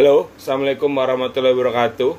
[0.00, 2.16] Halo, Assalamualaikum warahmatullahi wabarakatuh.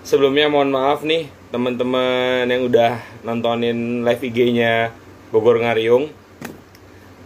[0.00, 4.88] Sebelumnya mohon maaf nih teman-teman yang udah nontonin live IG-nya
[5.28, 6.08] Bogor Ngariung.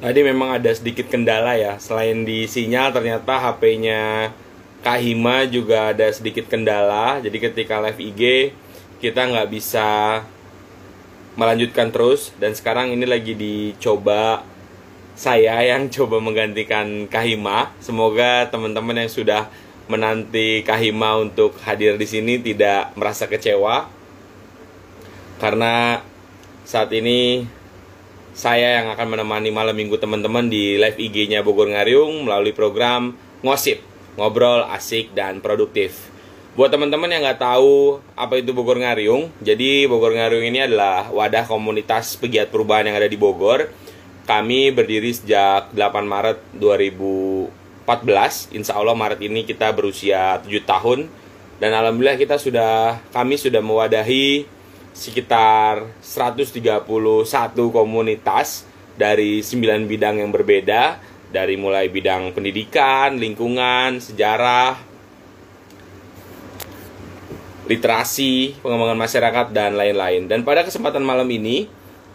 [0.02, 4.34] Tadi memang ada sedikit kendala ya, selain di sinyal ternyata HP-nya
[4.82, 7.22] Kahima juga ada sedikit kendala.
[7.22, 8.50] Jadi ketika live IG
[8.98, 10.18] kita nggak bisa
[11.38, 14.42] melanjutkan terus dan sekarang ini lagi dicoba
[15.18, 17.74] saya yang coba menggantikan Kahima.
[17.82, 19.50] Semoga teman-teman yang sudah
[19.90, 23.90] menanti Kahima untuk hadir di sini tidak merasa kecewa.
[25.42, 25.98] Karena
[26.62, 27.42] saat ini
[28.30, 33.82] saya yang akan menemani malam minggu teman-teman di live IG-nya Bogor Ngariung melalui program Ngosip,
[34.14, 36.14] ngobrol asik dan produktif.
[36.54, 41.42] Buat teman-teman yang nggak tahu apa itu Bogor Ngariung, jadi Bogor Ngariung ini adalah wadah
[41.50, 43.66] komunitas pegiat perubahan yang ada di Bogor
[44.28, 48.52] kami berdiri sejak 8 Maret 2014.
[48.52, 51.08] Insya Allah Maret ini kita berusia 7 tahun.
[51.56, 54.44] Dan Alhamdulillah kita sudah, kami sudah mewadahi
[54.92, 56.60] sekitar 131
[57.72, 58.68] komunitas
[59.00, 61.00] dari 9 bidang yang berbeda.
[61.28, 64.80] Dari mulai bidang pendidikan, lingkungan, sejarah,
[67.68, 70.24] literasi, pengembangan masyarakat, dan lain-lain.
[70.24, 71.68] Dan pada kesempatan malam ini,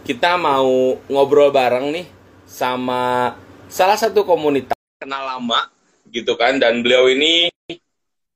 [0.04, 2.08] kita mau ngobrol bareng nih
[2.44, 3.34] sama
[3.72, 5.72] salah satu komunitas kenal lama
[6.12, 6.60] gitu kan.
[6.60, 7.48] Dan beliau ini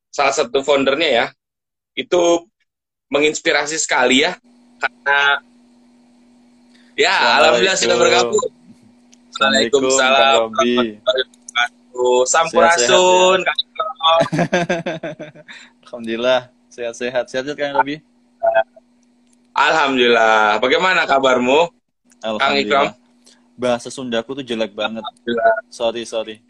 [0.07, 1.25] salah satu foundernya ya.
[1.93, 2.47] Itu
[3.11, 4.39] menginspirasi sekali ya.
[4.79, 5.43] Karena
[6.95, 8.47] ya alhamdulillah sudah bergabung.
[9.38, 10.49] Waalaikumsalam
[12.25, 13.41] Sampurasun
[15.85, 17.29] Alhamdulillah sehat-sehat.
[17.29, 18.01] Sehat Kang Robi
[19.58, 20.61] Alhamdulillah.
[20.61, 21.73] Bagaimana kabarmu?
[22.22, 22.94] Kang Ikram?
[23.58, 25.02] Bahasa Sundaku tuh jelek banget.
[25.73, 26.45] Sorry, sorry.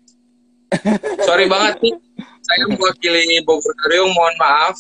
[1.24, 1.96] sorry banget nih.
[2.44, 4.76] Saya mewakili Bogor Riung, mohon maaf.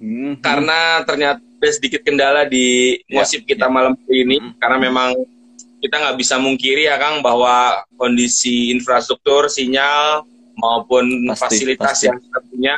[0.00, 3.72] Hmm, karena ternyata ada sedikit kendala di ya, ngosip kita ya.
[3.72, 4.40] malam ini.
[4.40, 4.56] Hmm.
[4.56, 5.12] Karena memang
[5.84, 10.24] kita nggak bisa mungkiri ya Kang bahwa kondisi infrastruktur, sinyal
[10.56, 12.08] maupun pasti, fasilitas pasti.
[12.08, 12.74] yang kita punya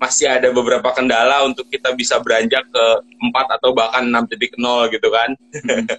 [0.00, 2.84] masih ada beberapa kendala untuk kita bisa beranjak ke
[3.20, 4.56] 4 atau bahkan 6.0
[4.96, 5.30] gitu kan.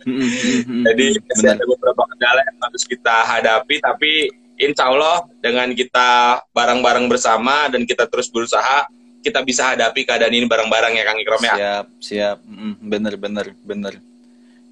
[0.89, 7.05] Jadi masih ada beberapa kendala yang harus kita hadapi, tapi insya Allah dengan kita bareng-bareng
[7.05, 8.89] bersama dan kita terus berusaha,
[9.21, 11.55] kita bisa hadapi keadaan ini bareng-bareng ya Kang Ikrom ya.
[11.61, 12.37] Siap, siap.
[12.81, 14.01] Bener, bener, bener.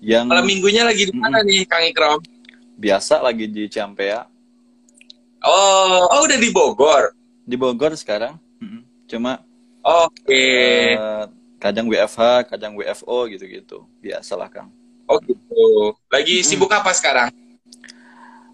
[0.01, 0.25] Yang...
[0.25, 2.17] Malam minggunya lagi di mana nih Kang Ikrom?
[2.81, 4.25] Biasa lagi di Campea.
[5.45, 7.13] Oh, oh udah di Bogor?
[7.45, 8.48] Di Bogor sekarang
[9.09, 9.41] cuma
[9.81, 10.93] oke okay.
[10.93, 11.25] uh,
[11.57, 14.69] kadang WFH kadang WFO gitu-gitu biasalah kang
[15.09, 16.45] oh gitu lagi hmm.
[16.45, 17.33] sibuk apa sekarang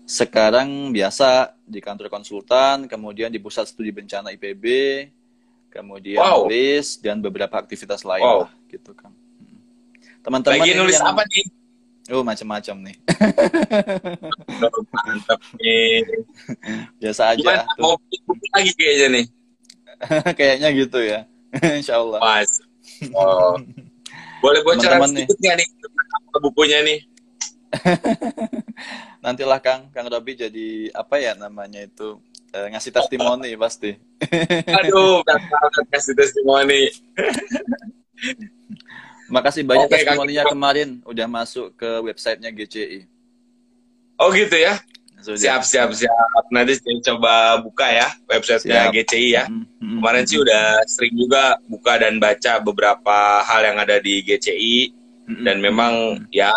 [0.07, 4.65] sekarang biasa di kantor konsultan kemudian di pusat studi bencana IPB
[5.67, 6.47] kemudian wow.
[6.47, 8.47] nulis dan beberapa aktivitas lain wow.
[8.47, 9.11] lah gitu kan
[10.23, 11.11] teman-teman lagi nulis yang...
[11.11, 11.45] apa nih
[12.13, 12.97] Oh macam-macam nih.
[14.93, 16.05] Mantap nih.
[17.01, 17.41] Biasa aja.
[17.41, 17.97] Gimana, mau
[18.53, 19.25] lagi kayaknya nih.
[20.37, 21.27] Kayaknya gitu ya.
[21.79, 22.19] Insya Allah.
[22.21, 22.61] Mas.
[23.15, 23.57] Oh.
[24.43, 25.67] Boleh bocoran sedikit nggak nih
[26.37, 26.99] bukunya nih?
[29.23, 32.21] Nantilah Kang, Kang Robi jadi apa ya namanya itu
[32.53, 33.97] e, ngasih testimoni pasti.
[34.69, 35.25] Aduh,
[35.89, 36.93] kasih testimoni.
[39.33, 43.09] Makasih banyak okay, testimoninya kemarin udah masuk ke websitenya GCI.
[44.21, 44.77] Oh gitu ya?
[45.33, 46.43] Siap, siap, siap.
[46.53, 49.45] Nanti saya coba buka ya websitenya GCI ya.
[49.49, 49.97] Mm-hmm.
[49.97, 54.93] Kemarin sih udah sering juga buka dan baca beberapa hal yang ada di GCI.
[55.25, 55.41] Mm-hmm.
[55.41, 55.93] Dan memang
[56.29, 56.53] ya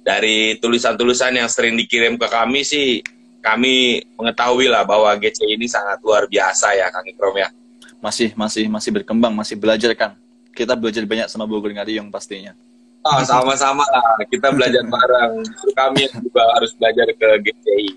[0.00, 3.04] dari tulisan-tulisan yang sering dikirim ke kami sih,
[3.44, 7.52] kami mengetahui lah bahwa GCI ini sangat luar biasa ya Kang Ikrom ya.
[8.00, 10.16] Masih, masih, masih berkembang, masih belajar kan.
[10.56, 12.56] Kita belajar banyak sama Bogor Ngariung pastinya.
[13.04, 14.24] Oh, sama-sama lah.
[14.32, 15.44] Kita belajar bareng.
[15.44, 17.88] Justru kami yang juga harus belajar ke GCI.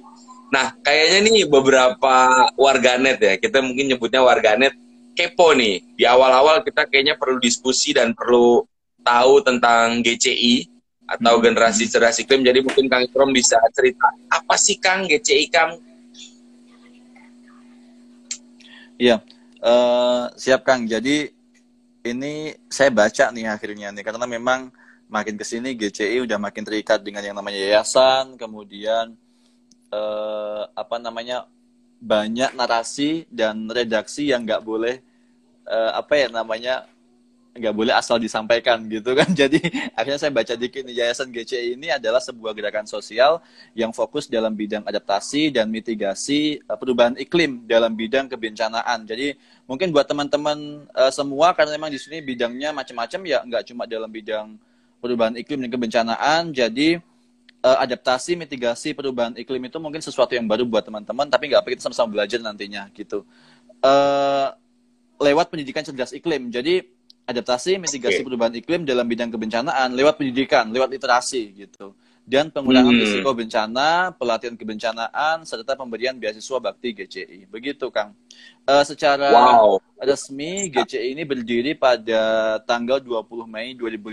[0.52, 2.16] Nah, kayaknya nih beberapa
[2.60, 4.76] warganet ya, kita mungkin nyebutnya warganet
[5.16, 5.80] kepo nih.
[5.96, 8.68] Di awal-awal kita kayaknya perlu diskusi dan perlu
[9.00, 10.68] tahu tentang GCI
[11.08, 11.44] atau hmm.
[11.44, 12.44] generasi cerdas iklim.
[12.44, 15.80] Jadi mungkin Kang Ikrom bisa cerita apa sih Kang GCI Kang?
[19.00, 19.24] Iya,
[19.64, 20.84] uh, siap Kang.
[20.84, 21.32] Jadi
[22.08, 24.72] ini saya baca nih akhirnya nih karena memang
[25.08, 29.16] makin ke sini GCI udah makin terikat dengan yang namanya yayasan, kemudian
[29.92, 31.48] eh, apa namanya
[31.98, 35.02] banyak narasi dan redaksi yang nggak boleh
[35.66, 36.86] eh, apa ya namanya
[37.58, 39.28] nggak boleh asal disampaikan gitu kan.
[39.42, 39.60] Jadi
[39.98, 43.42] akhirnya saya baca dikit nih Yayasan GCI ini adalah sebuah gerakan sosial
[43.74, 49.04] yang fokus dalam bidang adaptasi dan mitigasi uh, perubahan iklim dalam bidang kebencanaan.
[49.10, 49.34] Jadi
[49.66, 54.08] mungkin buat teman-teman uh, semua karena memang di sini bidangnya macam-macam ya nggak cuma dalam
[54.08, 54.56] bidang
[55.00, 56.42] perubahan iklim dan kebencanaan.
[56.54, 56.98] Jadi
[57.64, 61.70] uh, adaptasi mitigasi perubahan iklim itu mungkin sesuatu yang baru buat teman-teman tapi nggak apa
[61.74, 63.26] kita sama-sama belajar nantinya gitu.
[63.82, 64.54] Uh,
[65.22, 66.50] lewat pendidikan cerdas iklim.
[66.54, 66.86] Jadi
[67.28, 71.92] adaptasi mitigasi perubahan iklim dalam bidang kebencanaan lewat pendidikan, lewat literasi gitu.
[72.28, 73.04] Dan pengurangan hmm.
[73.08, 77.48] risiko bencana, pelatihan kebencanaan, serta pemberian beasiswa bakti GCI.
[77.48, 78.12] Begitu, Kang.
[78.68, 79.80] Uh, secara wow.
[80.04, 84.12] resmi, GCI ini berdiri pada tanggal 20 Mei 2015,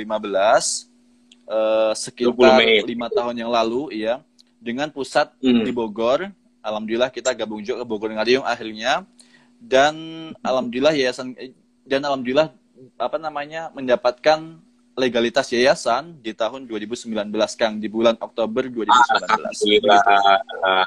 [1.51, 4.23] uh, sekitar lima tahun yang lalu, ya,
[4.63, 5.67] dengan pusat hmm.
[5.67, 6.31] di Bogor.
[6.63, 9.03] Alhamdulillah kita gabung juga ke Bogor Ngariung akhirnya
[9.65, 9.95] dan
[10.45, 11.33] alhamdulillah yayasan
[11.89, 12.53] dan alhamdulillah
[13.01, 14.61] apa namanya mendapatkan
[14.95, 17.11] legalitas yayasan di tahun 2019
[17.59, 18.87] Kang di bulan Oktober 2019.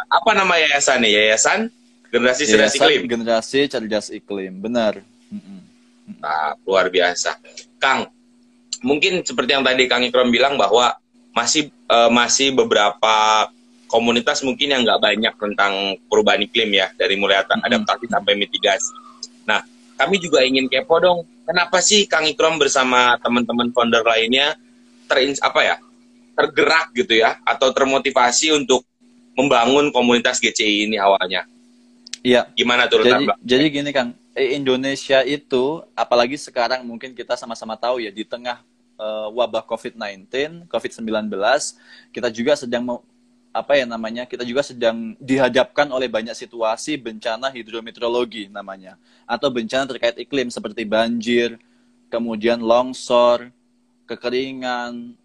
[0.07, 1.11] Apa nama yayasan nih?
[1.15, 1.67] Yayasan
[2.07, 3.01] Generasi Cerdas Iklim.
[3.03, 5.03] Generasi Cerdas Iklim, benar.
[6.23, 7.35] Nah, luar biasa.
[7.83, 8.07] Kang,
[8.79, 10.95] mungkin seperti yang tadi Kang Ikram bilang bahwa
[11.35, 13.45] masih uh, masih beberapa
[13.91, 18.13] komunitas mungkin yang nggak banyak tentang perubahan iklim ya dari mulai adaptasi hmm.
[18.17, 18.91] sampai mitigasi.
[19.47, 19.63] Nah,
[19.97, 24.53] kami juga ingin kepo dong, kenapa sih Kang Ikrom bersama teman-teman founder lainnya
[25.09, 25.75] terins apa ya
[26.37, 28.85] tergerak gitu ya atau termotivasi untuk
[29.33, 31.49] membangun komunitas GCI ini awalnya?
[32.21, 32.45] Iya.
[32.53, 38.05] Gimana tuh jadi, jadi gini Kang, eh, Indonesia itu apalagi sekarang mungkin kita sama-sama tahu
[38.05, 38.61] ya di tengah
[39.01, 41.33] uh, wabah COVID-19, COVID-19,
[42.13, 43.01] kita juga sedang
[43.57, 49.89] apa ya namanya kita juga sedang dihadapkan oleh banyak situasi bencana hidrometeorologi namanya atau bencana
[49.89, 51.57] terkait iklim seperti banjir,
[52.13, 53.49] kemudian longsor,
[54.05, 55.17] kekeringan,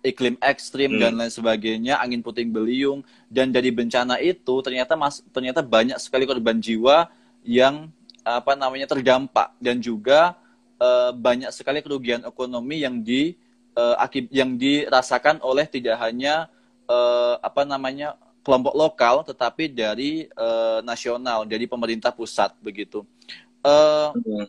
[0.00, 1.00] iklim ekstrim hmm.
[1.02, 6.24] dan lain sebagainya, angin puting beliung dan dari bencana itu ternyata mas ternyata banyak sekali
[6.24, 7.10] korban jiwa
[7.42, 7.90] yang
[8.22, 10.36] apa namanya terdampak dan juga
[10.80, 13.34] uh, banyak sekali kerugian ekonomi yang di
[13.76, 16.48] uh, akib yang dirasakan oleh tidak hanya
[16.90, 23.06] uh, apa namanya kelompok lokal tetapi dari uh, nasional dari pemerintah pusat begitu
[23.62, 24.48] uh, hmm.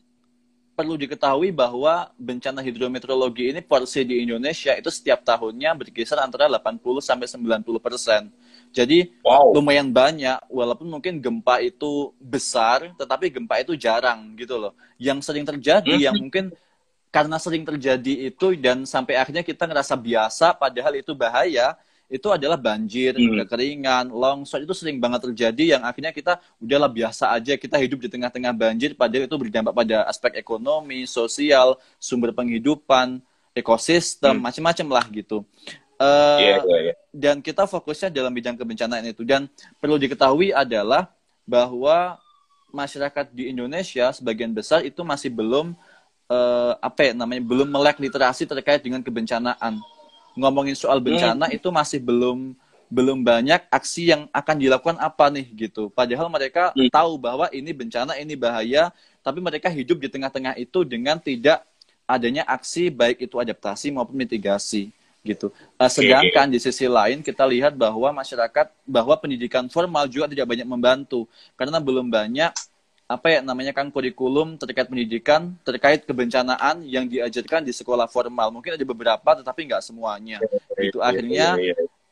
[0.74, 6.82] perlu diketahui bahwa bencana hidrometeorologi ini porsi di Indonesia itu setiap tahunnya berkisar antara 80
[7.04, 8.32] sampai 90 persen
[8.72, 9.52] jadi wow.
[9.52, 15.44] lumayan banyak walaupun mungkin gempa itu besar tetapi gempa itu jarang gitu loh yang sering
[15.44, 16.04] terjadi hmm.
[16.08, 16.56] yang mungkin
[17.12, 21.76] karena sering terjadi itu dan sampai akhirnya kita ngerasa biasa padahal itu bahaya
[22.12, 23.48] itu adalah banjir, hmm.
[23.48, 28.12] kekeringan, longsor itu sering banget terjadi yang akhirnya kita udahlah biasa aja kita hidup di
[28.12, 33.24] tengah-tengah banjir padahal itu berdampak pada aspek ekonomi, sosial, sumber penghidupan,
[33.56, 34.44] ekosistem, hmm.
[34.44, 35.48] macam-macam lah gitu.
[36.02, 36.98] Uh, yeah, yeah, yeah.
[37.14, 39.48] Dan kita fokusnya dalam bidang kebencanaan itu dan
[39.80, 41.14] perlu diketahui adalah
[41.48, 42.20] bahwa
[42.76, 45.78] masyarakat di Indonesia sebagian besar itu masih belum
[46.32, 49.78] uh, apa ya namanya belum melek literasi terkait dengan kebencanaan
[50.36, 51.08] ngomongin soal hmm.
[51.08, 51.58] bencana hmm.
[51.58, 52.56] itu masih belum
[52.92, 55.88] belum banyak aksi yang akan dilakukan apa nih gitu.
[55.88, 56.92] Padahal mereka hmm.
[56.92, 58.92] tahu bahwa ini bencana, ini bahaya,
[59.24, 61.64] tapi mereka hidup di tengah-tengah itu dengan tidak
[62.04, 64.92] adanya aksi baik itu adaptasi maupun mitigasi
[65.24, 65.54] gitu.
[65.80, 70.68] Uh, sedangkan di sisi lain kita lihat bahwa masyarakat bahwa pendidikan formal juga tidak banyak
[70.68, 72.52] membantu karena belum banyak
[73.12, 78.56] apa ya namanya kan kurikulum terkait pendidikan terkait kebencanaan yang diajarkan di sekolah formal.
[78.56, 80.40] Mungkin ada beberapa tetapi nggak semuanya.
[80.80, 81.60] Itu akhirnya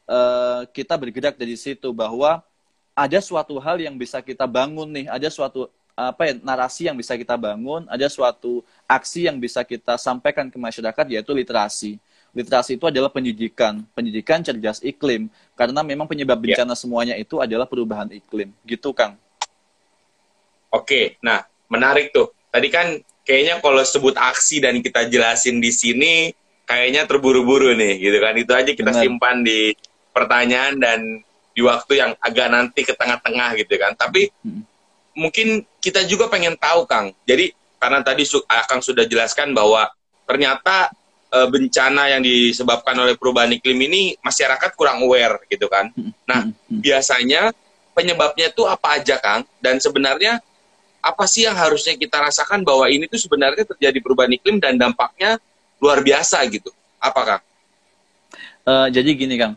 [0.04, 2.44] uh, kita bergerak dari situ bahwa
[2.92, 5.08] ada suatu hal yang bisa kita bangun nih.
[5.08, 7.88] Ada suatu apa ya narasi yang bisa kita bangun.
[7.88, 11.96] Ada suatu aksi yang bisa kita sampaikan ke masyarakat yaitu literasi.
[12.36, 13.88] Literasi itu adalah pendidikan.
[13.96, 15.32] Pendidikan cerdas iklim.
[15.56, 16.78] Karena memang penyebab bencana yeah.
[16.78, 18.52] semuanya itu adalah perubahan iklim.
[18.68, 19.16] Gitu kang
[20.70, 22.34] Oke, nah menarik tuh.
[22.50, 26.14] Tadi kan kayaknya kalau sebut aksi dan kita jelasin di sini,
[26.66, 28.34] kayaknya terburu-buru nih, gitu kan.
[28.38, 29.02] Itu aja kita Benar.
[29.02, 29.74] simpan di
[30.14, 31.00] pertanyaan dan
[31.54, 33.94] di waktu yang agak nanti ke tengah-tengah gitu kan.
[33.98, 34.62] Tapi hmm.
[35.18, 37.14] mungkin kita juga pengen tahu, Kang.
[37.26, 39.88] Jadi karena tadi Kang sudah jelaskan bahwa
[40.28, 40.92] ternyata
[41.32, 45.90] e, bencana yang disebabkan oleh perubahan iklim ini masyarakat kurang aware gitu kan.
[45.96, 46.12] Hmm.
[46.28, 46.82] Nah, hmm.
[46.84, 47.50] biasanya
[47.96, 49.48] penyebabnya itu apa aja, Kang?
[49.64, 50.44] Dan sebenarnya
[51.00, 55.40] apa sih yang harusnya kita rasakan bahwa ini tuh sebenarnya terjadi perubahan iklim dan dampaknya
[55.80, 56.70] luar biasa gitu.
[57.00, 57.40] Apakah?
[58.68, 59.56] Uh, jadi gini Kang,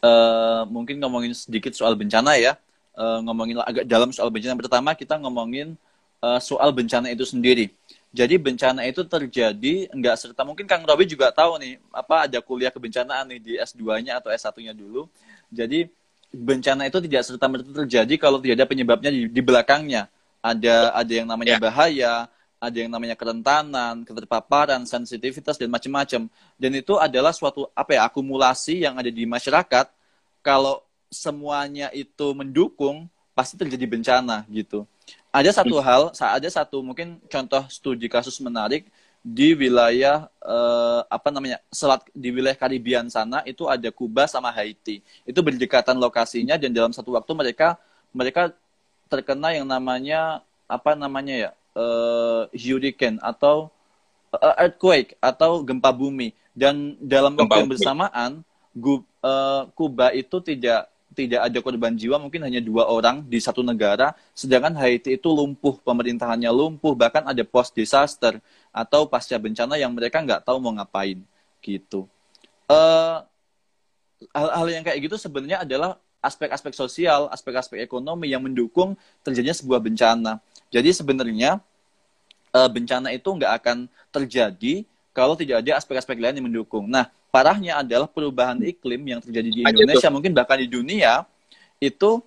[0.00, 2.54] uh, mungkin ngomongin sedikit soal bencana ya.
[2.94, 4.54] Uh, ngomongin agak dalam soal bencana.
[4.54, 5.74] Pertama kita ngomongin
[6.22, 7.74] uh, soal bencana itu sendiri.
[8.14, 12.70] Jadi bencana itu terjadi enggak serta mungkin Kang Robi juga tahu nih apa ada kuliah
[12.70, 15.10] kebencanaan nih di S2-nya atau S1-nya dulu.
[15.50, 15.90] Jadi
[16.30, 20.06] bencana itu tidak serta merta terjadi kalau tidak ada penyebabnya di, di belakangnya.
[20.44, 21.64] Ada ada yang namanya yeah.
[21.64, 22.14] bahaya,
[22.60, 26.28] ada yang namanya kerentanan, keterpaparan, sensitivitas dan macam-macam.
[26.60, 29.88] Dan itu adalah suatu apa ya akumulasi yang ada di masyarakat.
[30.44, 34.84] Kalau semuanya itu mendukung, pasti terjadi bencana gitu
[35.34, 38.86] ada satu hal, ada satu mungkin contoh studi kasus menarik
[39.24, 45.00] di wilayah eh, apa namanya selat di wilayah Karibian sana itu ada Kuba sama Haiti
[45.26, 47.74] itu berdekatan lokasinya dan dalam satu waktu mereka
[48.14, 48.52] mereka
[49.08, 53.68] terkena yang namanya apa namanya ya uh, hurricane atau
[54.34, 56.32] uh, earthquake atau gempa bumi.
[56.54, 58.30] Dan dalam waktu yang bersamaan
[58.78, 64.12] uh, Kuba itu tidak tidak ada korban jiwa mungkin hanya dua orang di satu negara,
[64.34, 68.42] sedangkan Haiti itu lumpuh, pemerintahannya lumpuh, bahkan ada post disaster
[68.74, 71.22] atau pasca bencana yang mereka nggak tahu mau ngapain
[71.62, 72.10] gitu.
[72.66, 73.18] hal eh,
[74.34, 80.40] hal-hal yang kayak gitu sebenarnya adalah aspek-aspek sosial, aspek-aspek ekonomi yang mendukung terjadinya sebuah bencana.
[80.72, 81.60] Jadi sebenarnya
[82.56, 86.90] uh, bencana itu nggak akan terjadi kalau tidak ada aspek-aspek lain yang mendukung.
[86.90, 91.22] Nah, parahnya adalah perubahan iklim yang terjadi di Indonesia, mungkin bahkan di dunia,
[91.78, 92.18] itu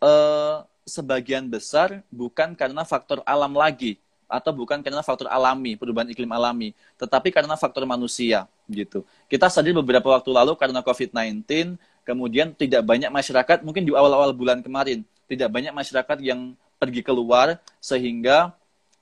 [0.00, 0.56] eh,
[0.88, 6.72] sebagian besar bukan karena faktor alam lagi, atau bukan karena faktor alami, perubahan iklim alami,
[6.96, 9.02] tetapi karena faktor manusia, gitu.
[9.26, 14.60] Kita sadar beberapa waktu lalu karena COVID-19, kemudian tidak banyak masyarakat, mungkin di awal-awal bulan
[14.64, 18.54] kemarin, tidak banyak masyarakat yang pergi keluar, sehingga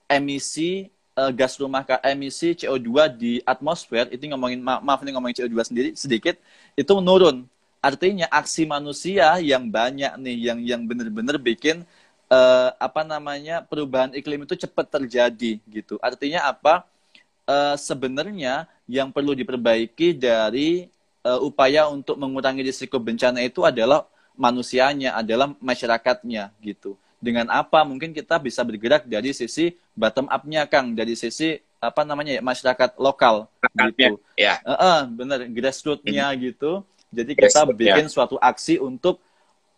[0.09, 2.89] emisi uh, gas rumah emisi CO2
[3.19, 6.39] di atmosfer itu ngomongin ma maaf nih ngomongin CO2 sendiri sedikit
[6.79, 7.45] itu menurun.
[7.79, 11.87] Artinya aksi manusia yang banyak nih yang yang benar-benar bikin
[12.31, 15.99] uh, apa namanya perubahan iklim itu cepat terjadi gitu.
[15.99, 16.87] Artinya apa?
[17.49, 20.93] Uh, sebenarnya yang perlu diperbaiki dari
[21.25, 24.07] uh, upaya untuk mengurangi risiko bencana itu adalah
[24.39, 30.95] manusianya, adalah masyarakatnya gitu dengan apa mungkin kita bisa bergerak dari sisi bottom up-nya Kang
[30.95, 34.19] dari sisi apa namanya ya masyarakat lokal gitu.
[34.39, 34.63] Ya.
[34.63, 36.39] Uh -uh, benar grassroots-nya hmm.
[36.51, 36.83] gitu.
[37.11, 39.23] Jadi kita bikin suatu aksi untuk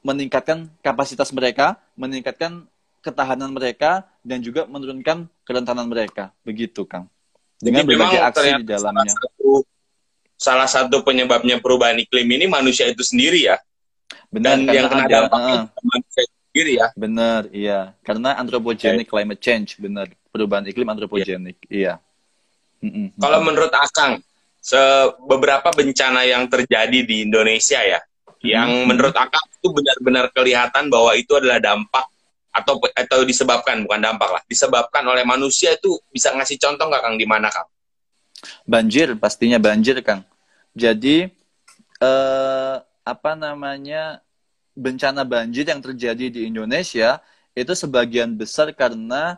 [0.01, 2.65] meningkatkan kapasitas mereka, meningkatkan
[3.05, 6.33] ketahanan mereka dan juga menurunkan kerentanan mereka.
[6.43, 7.07] Begitu, Kang.
[7.61, 9.13] Dengan Jadi berbagai aksi di dalamnya.
[9.13, 9.51] Salah satu,
[10.41, 13.61] salah satu penyebabnya perubahan iklim ini manusia itu sendiri ya.
[14.33, 16.87] Benar, dan yang kena dampak uh, manusia sendiri ya.
[16.97, 17.81] Benar, iya.
[18.01, 19.13] Karena anthropogenic okay.
[19.13, 20.09] climate change, benar.
[20.33, 22.01] Perubahan iklim anthropogenic, iya.
[22.81, 23.13] iya.
[23.21, 24.25] Kalau menurut Akang,
[25.29, 28.01] beberapa bencana yang terjadi di Indonesia ya,
[28.41, 32.09] yang menurut Akang itu benar-benar kelihatan bahwa itu adalah dampak
[32.51, 37.17] atau atau disebabkan bukan dampak lah, disebabkan oleh manusia itu bisa ngasih contoh nggak Kang
[37.21, 37.69] di mana Kang?
[38.65, 40.25] Banjir, pastinya banjir Kang.
[40.75, 41.31] Jadi
[42.01, 44.23] eh, apa namanya
[44.77, 47.19] bencana banjir yang terjadi di Indonesia
[47.53, 49.37] itu sebagian besar karena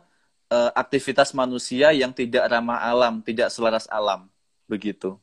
[0.52, 4.28] uh, aktivitas manusia yang tidak ramah alam, tidak selaras alam,
[4.68, 5.16] begitu.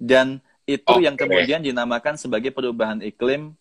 [0.00, 1.04] Dan itu okay.
[1.04, 3.52] yang kemudian dinamakan sebagai perubahan iklim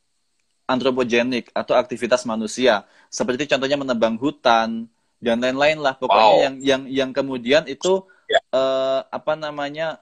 [0.65, 2.88] antropogenik atau aktivitas manusia.
[3.12, 4.88] Seperti contohnya menebang hutan
[5.19, 6.00] dan lain-lain lah.
[6.00, 6.43] Pokoknya wow.
[6.48, 8.41] yang yang yang kemudian itu yeah.
[8.55, 10.00] Uh, apa namanya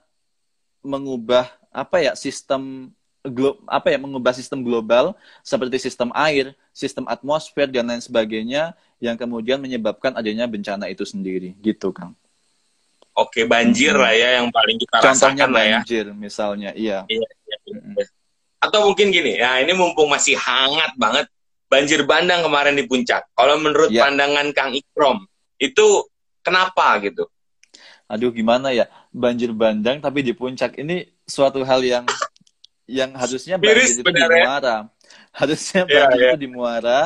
[0.80, 5.12] mengubah apa ya sistem glo apa ya mengubah sistem global
[5.44, 11.56] seperti sistem air, sistem atmosfer dan lain sebagainya yang kemudian menyebabkan adanya bencana itu sendiri
[11.60, 12.16] gitu Kang.
[13.12, 14.02] Oke banjir hmm.
[14.02, 15.78] lah ya yang paling kita Contohnya rasakan lah ya.
[15.82, 16.98] Banjir misalnya iya.
[17.10, 18.04] Iya, iya, iya.
[18.60, 21.26] Atau mungkin gini ya ini mumpung masih hangat banget
[21.68, 23.28] banjir bandang kemarin di puncak.
[23.36, 24.08] Kalau menurut ya.
[24.08, 25.28] pandangan Kang Ikrom
[25.60, 26.08] itu
[26.40, 27.28] kenapa gitu?
[28.08, 32.04] Aduh gimana ya banjir bandang tapi di puncak ini suatu hal yang
[32.90, 34.90] yang harusnya banjir itu di Muara.
[35.40, 36.32] Harusnya banjir yeah, yeah.
[36.34, 37.00] itu di Muara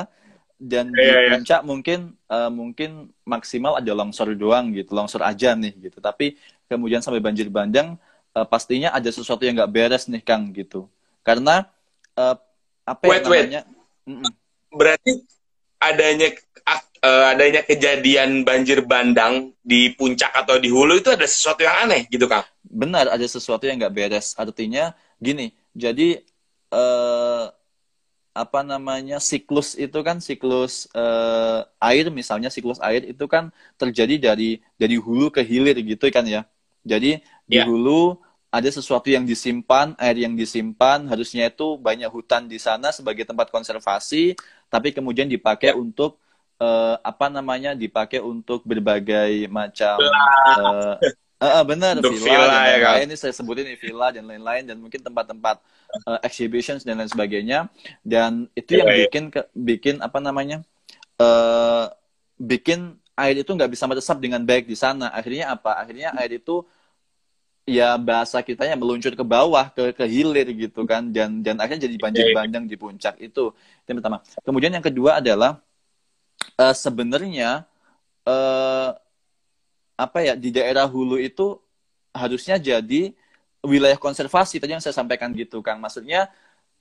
[0.56, 1.30] dan yeah, di iya.
[1.36, 1.68] puncak yeah.
[1.68, 1.98] mungkin
[2.32, 2.90] uh, mungkin
[3.28, 6.00] maksimal ada longsor doang gitu, longsor aja nih gitu.
[6.00, 8.00] Tapi kemudian sampai banjir bandang
[8.32, 10.88] uh, pastinya ada sesuatu yang nggak beres nih Kang gitu.
[11.20, 11.68] Karena
[12.16, 12.36] uh,
[12.88, 13.62] apa wait, namanya?
[14.08, 14.32] Wait.
[14.72, 15.12] Berarti
[15.80, 16.32] adanya
[17.04, 22.08] uh, adanya kejadian banjir bandang di puncak atau di hulu itu ada sesuatu yang aneh
[22.08, 22.48] gitu Kang?
[22.64, 24.32] Benar, ada sesuatu yang nggak beres.
[24.34, 26.24] Artinya gini, jadi
[26.74, 27.44] eh,
[28.34, 34.58] apa namanya siklus itu kan siklus eh, air misalnya siklus air itu kan terjadi dari
[34.74, 36.42] dari hulu ke hilir gitu kan ya.
[36.82, 37.68] Jadi di yeah.
[37.68, 38.18] hulu
[38.50, 43.50] ada sesuatu yang disimpan, air yang disimpan, harusnya itu banyak hutan di sana sebagai tempat
[43.50, 44.38] konservasi,
[44.70, 45.78] tapi kemudian dipakai yeah.
[45.78, 46.22] untuk
[46.60, 50.98] uh, apa namanya dipakai untuk berbagai macam uh,
[51.40, 53.06] uh, benar villa, villa dan ya, lain-lain.
[53.10, 55.56] Ini saya sebutin ini villa dan lain-lain dan mungkin tempat-tempat
[56.06, 57.68] uh, exhibitions dan lain sebagainya.
[58.04, 59.06] Dan itu yang iya.
[59.06, 60.62] bikin ke, bikin apa namanya
[61.18, 61.90] uh,
[62.38, 65.10] bikin air itu nggak bisa meresap dengan baik di sana.
[65.14, 65.78] Akhirnya apa?
[65.78, 66.66] Akhirnya air itu
[67.64, 71.10] ya bahasa kitanya meluncur ke bawah ke ke hilir gitu kan.
[71.14, 72.34] Dan dan akhirnya jadi banjir iya.
[72.34, 73.54] bandang di puncak itu
[73.86, 74.18] yang pertama.
[74.42, 75.62] Kemudian yang kedua adalah
[76.58, 77.64] uh, sebenarnya
[78.26, 78.90] uh,
[79.94, 81.58] apa ya di daerah hulu itu
[82.10, 83.14] harusnya jadi
[83.64, 85.80] wilayah konservasi tadi yang saya sampaikan gitu Kang.
[85.80, 86.28] Maksudnya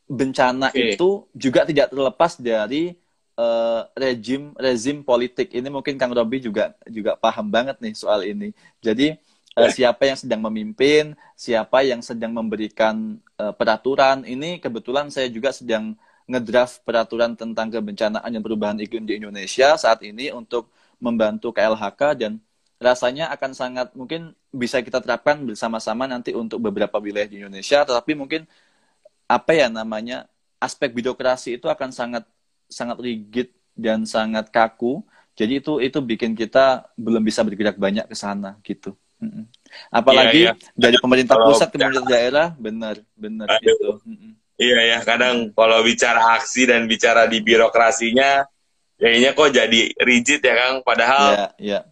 [0.10, 1.00] bencana okay.
[1.00, 2.93] itu juga tidak terlepas dari
[3.39, 5.53] uh, rejim rezim politik.
[5.53, 8.51] Ini mungkin Kang Robi juga juga paham banget nih soal ini.
[8.84, 9.15] Jadi
[9.58, 15.53] uh, siapa yang sedang memimpin siapa yang sedang memberikan uh, peraturan ini kebetulan saya juga
[15.53, 15.93] sedang
[16.29, 20.71] ngedraft peraturan tentang kebencanaan dan perubahan iklim di Indonesia saat ini untuk
[21.03, 22.39] membantu KLHK dan
[22.79, 27.83] rasanya akan sangat mungkin bisa kita terapkan bersama-sama nanti untuk beberapa wilayah di Indonesia.
[27.83, 28.47] Tetapi mungkin
[29.27, 30.27] apa ya namanya
[30.59, 32.23] aspek birokrasi itu akan sangat
[32.67, 35.03] sangat rigid dan sangat kaku.
[35.33, 38.93] Jadi itu itu bikin kita belum bisa bergerak banyak ke sana gitu.
[39.87, 40.71] Apalagi iya, iya.
[40.75, 44.03] dari pemerintah pusat ke pemerintah daerah benar benar gitu
[44.53, 48.45] Iya ya, kadang kalau bicara aksi dan bicara di birokrasinya,
[49.01, 50.75] kayaknya kok jadi rigid ya Kang.
[50.86, 51.83] Padahal yeah, yeah.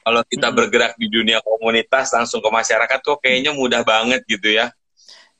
[0.00, 0.56] kalau kita hmm.
[0.56, 4.72] bergerak di dunia komunitas langsung ke masyarakat kok kayaknya mudah banget gitu ya.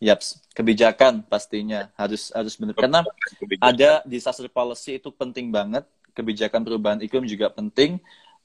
[0.02, 2.75] Yaps, kebijakan pastinya harus harus benar.
[2.75, 3.00] Karena
[3.38, 3.71] kebijakan.
[3.73, 8.02] ada disaster policy itu penting banget, kebijakan perubahan iklim juga penting.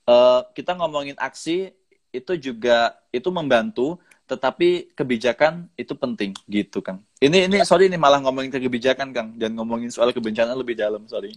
[0.08, 1.76] Uh, kita ngomongin aksi
[2.16, 4.00] itu juga itu membantu,
[4.30, 7.04] tetapi kebijakan itu penting gitu kan.
[7.18, 11.02] Ini ini sorry ini malah ngomongin ke kebijakan Kang dan ngomongin soal kebencanaan lebih dalam
[11.10, 11.34] sorry.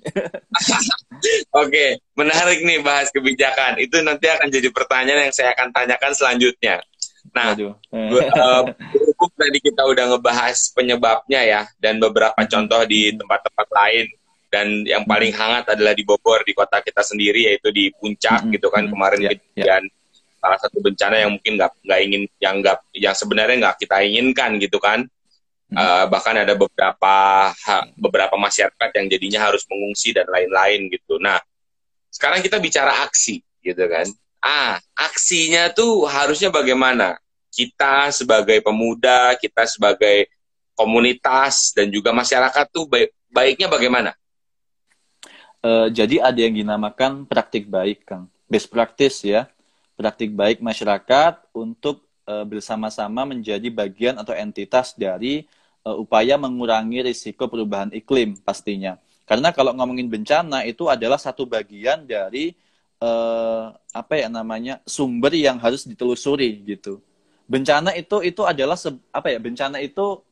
[1.60, 3.80] Oke, menarik nih bahas kebijakan.
[3.80, 6.84] Itu nanti akan jadi pertanyaan yang saya akan tanyakan selanjutnya.
[7.32, 7.72] Nah, Aduh.
[7.96, 8.62] uh,
[9.40, 14.06] tadi kita udah ngebahas penyebabnya ya dan beberapa contoh di tempat-tempat lain
[14.52, 18.68] dan yang paling hangat adalah di Bogor di kota kita sendiri yaitu di puncak gitu
[18.68, 19.98] kan kemarin yeah, kejadian yeah
[20.40, 24.56] salah satu bencana yang mungkin nggak nggak ingin yang nggak yang sebenarnya nggak kita inginkan
[24.56, 25.19] gitu kan hmm.
[25.74, 27.16] Uh, bahkan ada beberapa
[27.54, 31.18] ha, beberapa masyarakat yang jadinya harus mengungsi dan lain-lain gitu.
[31.22, 31.38] Nah
[32.10, 34.06] sekarang kita bicara aksi gitu kan?
[34.42, 37.18] Ah aksinya tuh harusnya bagaimana?
[37.50, 40.30] Kita sebagai pemuda kita sebagai
[40.78, 44.10] komunitas dan juga masyarakat tuh baik, baiknya bagaimana?
[45.60, 48.32] Uh, jadi ada yang dinamakan praktik baik kang.
[48.48, 49.44] Best practice ya.
[49.92, 55.44] Praktik baik masyarakat untuk uh, bersama-sama menjadi bagian atau entitas dari
[55.84, 58.96] uh, upaya mengurangi risiko perubahan iklim pastinya.
[59.24, 62.50] Karena kalau ngomongin bencana itu adalah satu bagian dari
[62.98, 66.98] uh, apa ya namanya sumber yang harus ditelusuri gitu.
[67.46, 68.78] Bencana itu itu adalah
[69.10, 70.22] apa ya bencana itu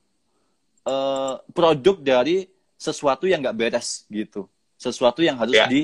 [0.87, 4.47] uh, produk dari sesuatu yang nggak beres gitu,
[4.79, 5.67] sesuatu yang harus yeah.
[5.67, 5.83] di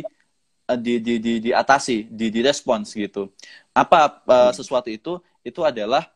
[0.79, 3.35] di di di diatasi, di direspons gitu.
[3.75, 5.19] Apa uh, sesuatu itu?
[5.43, 6.09] Itu adalah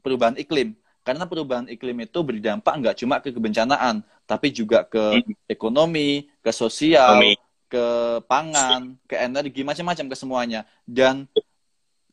[0.00, 0.78] perubahan iklim.
[1.02, 5.18] Karena perubahan iklim itu berdampak nggak cuma ke kebencanaan, tapi juga ke
[5.50, 7.18] ekonomi, ke sosial,
[7.66, 7.84] ke
[8.30, 10.60] pangan, ke energi, macam-macam ke semuanya.
[10.86, 11.26] Dan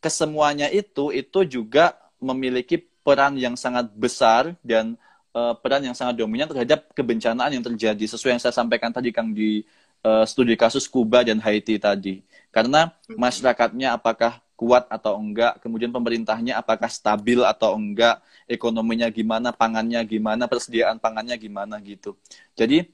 [0.01, 4.97] kesemuanya itu itu juga memiliki peran yang sangat besar dan
[5.37, 9.31] uh, peran yang sangat dominan terhadap kebencanaan yang terjadi sesuai yang saya sampaikan tadi Kang
[9.31, 9.63] di
[10.03, 12.25] uh, studi kasus Kuba dan Haiti tadi.
[12.49, 13.17] Karena hmm.
[13.19, 20.51] masyarakatnya apakah kuat atau enggak, kemudian pemerintahnya apakah stabil atau enggak, ekonominya gimana, pangannya gimana,
[20.51, 22.19] persediaan pangannya gimana gitu.
[22.59, 22.91] Jadi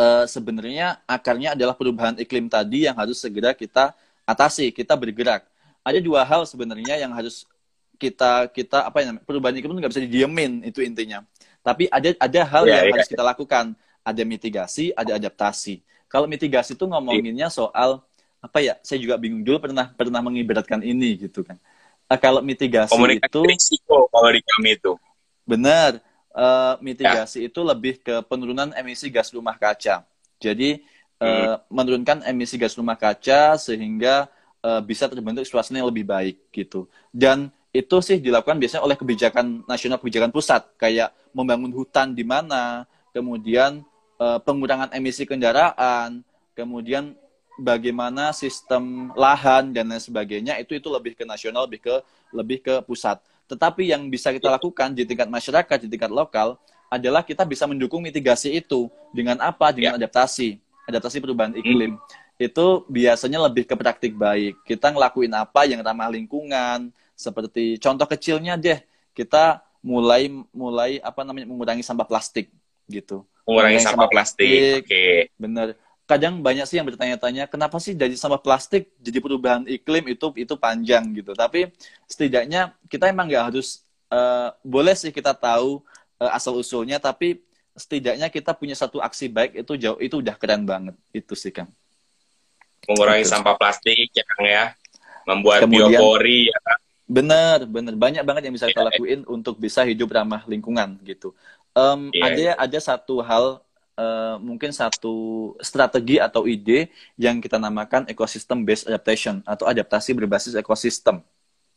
[0.00, 3.92] uh, sebenarnya akarnya adalah perubahan iklim tadi yang harus segera kita
[4.24, 5.44] atasi, kita bergerak.
[5.84, 7.44] Ada dua hal sebenarnya yang harus
[8.00, 11.20] kita kita apa yang perubahan iklim itu nggak bisa didiemin itu intinya.
[11.60, 12.94] Tapi ada ada hal yeah, yang yeah.
[12.96, 13.76] harus kita lakukan.
[14.02, 15.84] Ada mitigasi, ada adaptasi.
[16.10, 18.02] Kalau mitigasi itu ngomonginnya soal
[18.42, 21.56] apa ya saya juga bingung dulu pernah pernah mengibaratkan ini gitu kan.
[22.10, 24.92] Uh, kalau mitigasi Komunikasi itu risiko kalau di kami itu.
[25.46, 26.02] Benar.
[26.32, 27.52] Uh, mitigasi ya.
[27.52, 30.02] itu lebih ke penurunan emisi gas rumah kaca.
[30.42, 30.82] Jadi
[31.22, 31.70] uh, hmm.
[31.70, 34.26] menurunkan emisi gas rumah kaca sehingga
[34.64, 36.90] uh, bisa terbentuk suasana yang lebih baik gitu.
[37.14, 40.66] Dan itu sih dilakukan biasanya oleh kebijakan nasional kebijakan pusat.
[40.80, 43.86] Kayak membangun hutan di mana kemudian
[44.18, 47.16] uh, pengurangan emisi kendaraan kemudian
[47.60, 51.94] bagaimana sistem lahan dan lain sebagainya itu itu lebih ke nasional lebih ke
[52.32, 56.56] lebih ke pusat tetapi yang bisa kita lakukan di tingkat masyarakat di tingkat lokal
[56.88, 60.04] adalah kita bisa mendukung mitigasi itu dengan apa dengan ya.
[60.04, 62.00] adaptasi adaptasi perubahan iklim
[62.40, 64.58] itu biasanya lebih ke praktik baik.
[64.66, 68.82] Kita ngelakuin apa yang ramah lingkungan, seperti contoh kecilnya deh,
[69.14, 72.50] kita mulai mulai apa namanya mengurangi sampah plastik
[72.90, 73.26] gitu.
[73.46, 74.82] Mengurangi sampah, sampah plastik.
[74.82, 74.86] Oke.
[74.86, 75.16] Okay.
[75.38, 75.78] Bener.
[76.02, 80.54] Kadang banyak sih yang bertanya-tanya, kenapa sih dari sampah plastik jadi perubahan iklim itu itu
[80.58, 81.32] panjang gitu.
[81.32, 81.70] Tapi
[82.10, 85.80] setidaknya kita emang nggak harus uh, boleh sih kita tahu
[86.18, 87.40] uh, asal usulnya, tapi
[87.76, 91.72] setidaknya kita punya satu aksi baik itu jauh itu udah keren banget itu sih kang
[92.84, 94.64] mengurangi sampah plastik ya Kang ya
[95.24, 96.80] membuat biopori ya Kang
[97.12, 98.88] bener bener banyak banget yang bisa kita iya.
[98.92, 101.32] lakuin untuk bisa hidup ramah lingkungan gitu
[101.76, 102.24] um, yeah.
[102.28, 102.52] ada iya.
[102.56, 103.60] ada satu hal
[103.96, 110.54] uh, mungkin satu strategi atau ide yang kita namakan ecosystem based adaptation atau adaptasi berbasis
[110.56, 111.20] ekosistem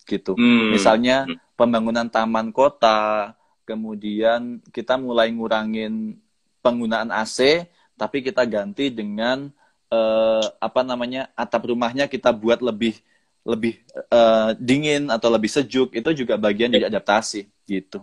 [0.06, 0.76] gitu hmm.
[0.76, 1.58] misalnya hmm.
[1.58, 3.34] pembangunan taman kota
[3.66, 6.20] kemudian kita mulai ngurangin
[6.62, 7.66] penggunaan AC
[7.98, 9.50] tapi kita ganti dengan
[9.90, 13.00] uh, apa namanya atap rumahnya kita buat lebih
[13.46, 13.78] lebih
[14.10, 18.02] uh, dingin atau lebih sejuk itu juga bagian dari adaptasi gitu.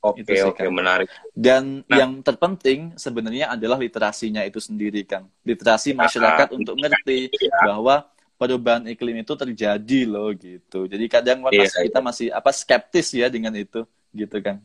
[0.00, 1.12] Oke okay, oke okay, menarik.
[1.36, 2.00] Dan nah.
[2.00, 5.28] yang terpenting sebenarnya adalah literasinya itu sendiri kan.
[5.44, 7.68] Literasi nah, masyarakat nah, untuk ngerti ya.
[7.68, 8.08] bahwa
[8.40, 10.88] perubahan iklim itu terjadi loh gitu.
[10.88, 13.84] Jadi kadang yeah, kita masih apa skeptis ya dengan itu
[14.16, 14.64] gitu kan.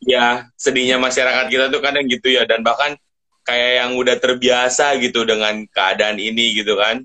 [0.00, 2.96] Ya sedihnya masyarakat kita tuh kadang gitu ya dan bahkan
[3.44, 7.04] kayak yang udah terbiasa gitu dengan keadaan ini gitu kan.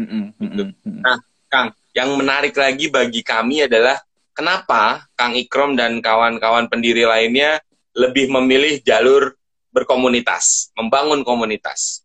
[0.00, 0.72] Gitu.
[1.04, 1.20] Nah,
[1.52, 4.00] Kang, yang menarik lagi bagi kami adalah
[4.32, 7.60] kenapa Kang Ikrom dan kawan-kawan pendiri lainnya
[7.92, 9.36] lebih memilih jalur
[9.72, 12.04] berkomunitas, membangun komunitas.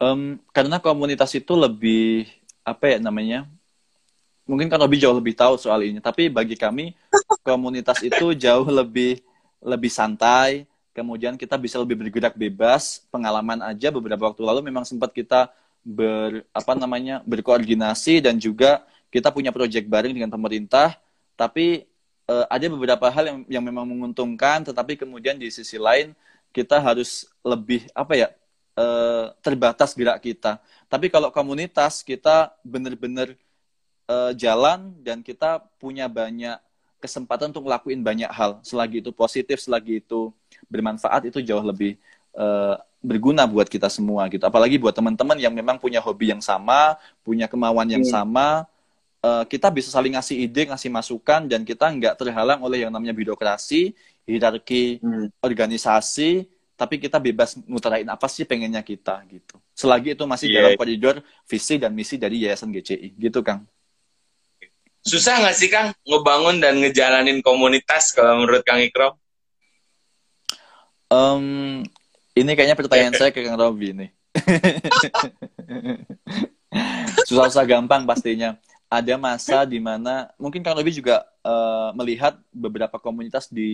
[0.00, 2.28] Um, karena komunitas itu lebih
[2.64, 3.48] apa ya namanya?
[4.44, 6.00] Mungkin kan lebih jauh lebih tahu soal ini.
[6.00, 6.92] Tapi bagi kami
[7.48, 9.20] komunitas itu jauh lebih
[9.64, 13.04] lebih santai, kemudian kita bisa lebih bergerak bebas.
[13.08, 15.48] Pengalaman aja beberapa waktu lalu memang sempat kita
[15.84, 20.98] ber apa namanya berkoordinasi dan juga kita punya proyek bareng dengan pemerintah.
[21.38, 21.86] Tapi
[22.26, 26.18] uh, ada beberapa hal yang yang memang menguntungkan, tetapi kemudian di sisi lain
[26.50, 28.28] kita harus lebih apa ya
[28.74, 30.58] uh, terbatas gerak kita.
[30.90, 33.38] Tapi kalau komunitas kita benar-benar
[34.10, 36.58] uh, jalan dan kita punya banyak
[36.98, 38.58] kesempatan untuk ngelakuin banyak hal.
[38.66, 40.34] Selagi itu positif, selagi itu
[40.66, 42.00] bermanfaat itu jauh lebih
[42.34, 44.42] uh, berguna buat kita semua gitu.
[44.48, 48.14] Apalagi buat teman-teman yang memang punya hobi yang sama, punya kemauan yang hmm.
[48.14, 48.64] sama,
[49.24, 53.16] uh, kita bisa saling ngasih ide, ngasih masukan, dan kita nggak terhalang oleh yang namanya
[53.16, 53.96] birokrasi,
[54.28, 55.40] hierarki hmm.
[55.40, 56.44] organisasi,
[56.76, 59.56] tapi kita bebas ngutarain apa sih pengennya kita gitu.
[59.72, 60.56] Selagi itu masih yeah.
[60.60, 63.64] dalam koridor visi dan misi dari Yayasan GCI, gitu Kang.
[65.04, 69.16] Susah nggak sih Kang ngebangun dan ngejalanin komunitas kalau menurut Kang Ikrom?
[71.12, 71.84] Um,
[72.34, 74.10] ini kayaknya pertanyaan saya ke Kang Robi nih.
[77.30, 78.58] Susah-susah gampang pastinya.
[78.92, 83.70] Ada masa di mana mungkin Kang Robi juga uh, melihat beberapa komunitas di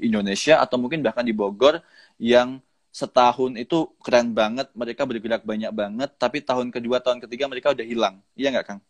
[0.00, 1.82] Indonesia atau mungkin bahkan di Bogor
[2.16, 7.72] yang setahun itu keren banget, mereka bergerak banyak banget, tapi tahun kedua, tahun ketiga mereka
[7.72, 8.20] udah hilang.
[8.36, 8.80] Iya nggak Kang?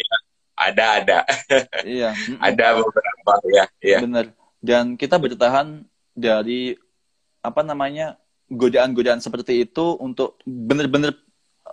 [0.00, 0.16] Ya,
[0.56, 1.18] ada, ada.
[1.84, 2.10] iya.
[2.40, 3.64] ada beberapa, ya.
[3.84, 3.98] ya.
[4.00, 4.32] Bener.
[4.64, 5.84] Dan kita bertahan
[6.16, 6.76] dari
[7.44, 8.16] apa namanya
[8.48, 11.16] godaan-godaan seperti itu untuk bener-bener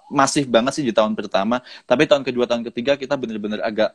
[0.09, 1.61] masih banget sih di tahun pertama.
[1.89, 3.93] Tapi tahun kedua tahun ketiga kita bener-bener agak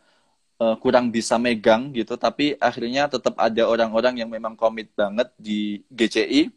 [0.62, 2.14] uh, kurang bisa megang gitu.
[2.18, 6.52] Tapi akhirnya tetap ada orang-orang yang memang komit banget di GCI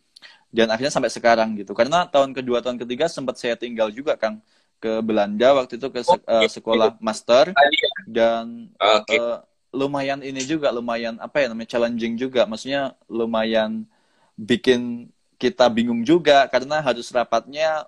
[0.55, 1.75] dan akhirnya sampai sekarang gitu.
[1.75, 4.39] Karena tahun kedua tahun ketiga sempat saya tinggal juga Kang
[4.79, 7.51] ke Belanda waktu itu ke se uh, sekolah master.
[8.05, 9.19] Dan okay.
[9.19, 9.41] uh,
[9.75, 12.47] lumayan ini juga lumayan apa ya namanya challenging juga.
[12.47, 13.83] Maksudnya lumayan
[14.35, 17.83] bikin kita bingung juga karena harus rapatnya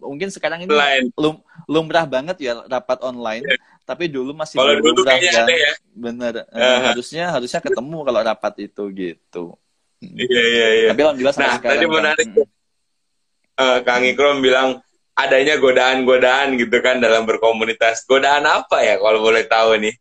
[0.00, 0.72] mungkin sekarang ini
[1.14, 3.60] lum, lumrah banget ya rapat online yeah.
[3.84, 5.46] tapi dulu masih kalau dulu lumrah kan.
[5.48, 5.72] ya.
[5.92, 9.44] bener uh, harusnya harusnya ketemu kalau rapat itu gitu.
[9.98, 10.88] Iya iya iya.
[10.94, 12.46] Tapi alhamdulillah nah sekarang tadi menarik kan,
[13.58, 14.78] uh, Kang Ikrom bilang
[15.18, 18.06] adanya godaan-godaan gitu kan dalam berkomunitas.
[18.06, 19.94] Godaan apa ya kalau boleh tahu nih?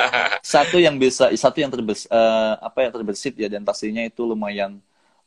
[0.40, 4.80] Satu yang bisa satu yang terbes uh, apa yang terbesit ya dan pastinya itu lumayan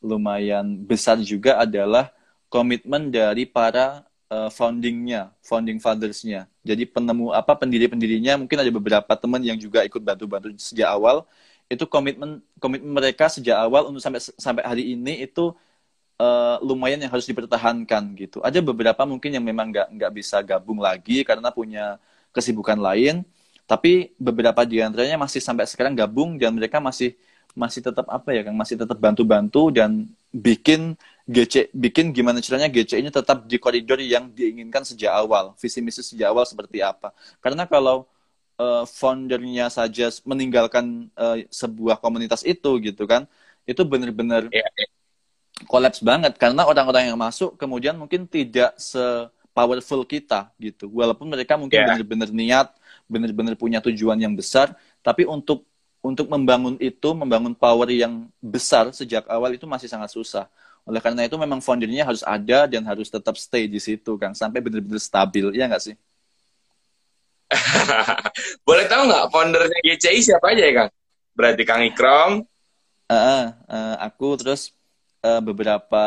[0.06, 2.14] lumayan besar juga adalah
[2.54, 6.46] komitmen dari para uh, foundingnya, founding fathersnya.
[6.62, 11.26] Jadi penemu apa pendiri-pendirinya mungkin ada beberapa teman yang juga ikut bantu-bantu sejak awal.
[11.66, 15.54] Itu komitmen komitmen mereka sejak awal untuk sampai sampai hari ini itu
[16.22, 18.38] uh, lumayan yang harus dipertahankan gitu.
[18.46, 21.98] Ada beberapa mungkin yang memang nggak nggak bisa gabung lagi karena punya
[22.36, 23.26] kesibukan lain.
[23.66, 27.18] Tapi beberapa di antaranya masih sampai sekarang gabung dan mereka masih
[27.56, 33.02] masih tetap apa ya Kang masih tetap bantu-bantu dan bikin GC bikin gimana caranya GC
[33.02, 37.16] ini tetap di koridor yang diinginkan sejak awal, visi misi sejak awal seperti apa.
[37.42, 38.06] Karena kalau
[38.60, 43.26] uh, foundernya saja meninggalkan uh, sebuah komunitas itu gitu kan,
[43.66, 44.70] itu benar-benar yeah.
[45.66, 49.02] kolaps banget karena orang-orang yang masuk kemudian mungkin tidak se
[49.56, 50.92] powerful kita gitu.
[50.92, 51.96] Walaupun mereka mungkin yeah.
[51.96, 52.68] benar-benar niat,
[53.08, 55.64] benar-benar punya tujuan yang besar, tapi untuk
[56.06, 60.46] untuk membangun itu, membangun power yang besar sejak awal itu masih sangat susah.
[60.86, 64.62] Oleh karena itu memang foundernya harus ada dan harus tetap stay di situ, Kang, sampai
[64.62, 65.96] benar-benar stabil, ya nggak sih?
[68.68, 70.92] Boleh tahu nggak foundernya GCI siapa aja ya, Kang?
[71.34, 72.46] Berarti Kang Ikrom?
[73.10, 74.74] Uh, uh, aku terus
[75.26, 76.06] uh, beberapa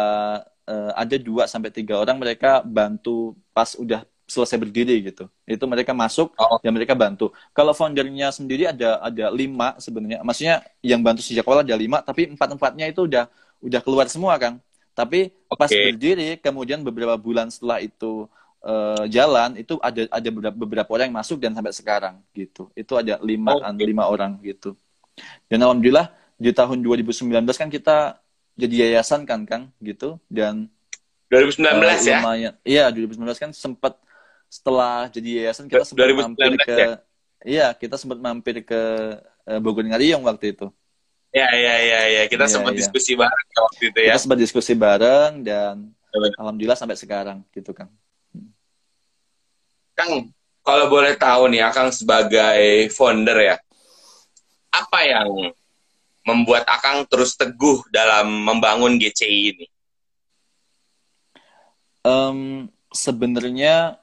[0.67, 5.25] uh, ada dua sampai tiga orang mereka bantu pas udah selesai berdiri gitu.
[5.49, 6.61] Itu mereka masuk oh.
[6.61, 7.33] dan mereka bantu.
[7.57, 10.21] Kalau foundernya sendiri ada ada lima sebenarnya.
[10.21, 13.25] Maksudnya yang bantu sejak awal ada lima, tapi empat empatnya itu udah
[13.65, 14.61] udah keluar semua, Kang.
[14.93, 15.57] Tapi okay.
[15.57, 18.29] pas berdiri, kemudian beberapa bulan setelah itu
[18.61, 22.69] uh, jalan, itu ada ada beberapa, beberapa orang yang masuk dan sampai sekarang gitu.
[22.77, 23.89] Itu ada lima okay.
[23.89, 24.77] lima orang gitu.
[25.49, 28.21] Dan alhamdulillah di tahun 2019 kan kita
[28.59, 30.21] jadi yayasan kan, Kang, gitu.
[30.29, 30.69] Dan
[31.31, 32.19] 2019 uh, eh, ya?
[32.21, 32.55] Lumayan.
[32.65, 33.95] Iya, 2019 kan sempat
[34.49, 36.97] setelah jadi yayasan kita sempat mampir ke ya?
[37.47, 38.83] Iya, kita sempat mampir ke
[39.47, 40.67] uh, Bogor Ngariung waktu itu.
[41.31, 42.23] Ya, ya, ya, ya.
[42.27, 42.83] Kita ya, sempat ya.
[42.83, 44.15] diskusi bareng waktu itu ya.
[44.17, 45.75] Kita sempat diskusi bareng dan
[46.11, 47.87] ya, alhamdulillah sampai sekarang gitu kan.
[49.95, 50.31] Kang,
[50.67, 53.57] kalau boleh tahu nih, Akang sebagai founder ya,
[54.71, 55.55] apa yang
[56.27, 59.67] membuat Akang terus teguh dalam membangun GCI ini?
[62.07, 63.99] Um, sebenarnya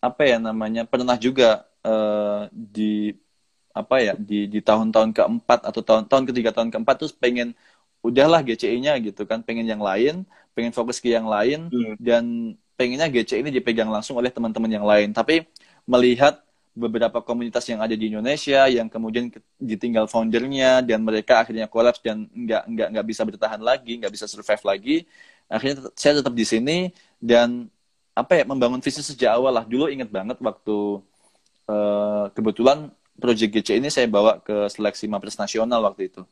[0.00, 3.12] apa ya namanya pernah juga uh, di
[3.70, 7.54] apa ya di di tahun-tahun keempat atau tahun tahun ketiga tahun keempat terus pengen
[8.00, 10.24] udahlah GCI-nya gitu kan pengen yang lain
[10.56, 11.94] pengen fokus ke yang lain hmm.
[12.00, 15.44] dan pengennya GCI ini dipegang langsung oleh teman-teman yang lain tapi
[15.84, 16.40] melihat
[16.72, 19.28] beberapa komunitas yang ada di Indonesia yang kemudian
[19.60, 24.24] ditinggal foundernya dan mereka akhirnya kolaps dan nggak nggak nggak bisa bertahan lagi nggak bisa
[24.24, 24.96] survive lagi
[25.50, 26.78] akhirnya saya tetap di sini
[27.20, 27.68] dan
[28.14, 31.00] apa ya membangun visi sejak awal lah dulu inget banget waktu
[31.70, 36.24] uh, kebetulan Project GC ini saya bawa ke seleksi Mapres nasional waktu itu.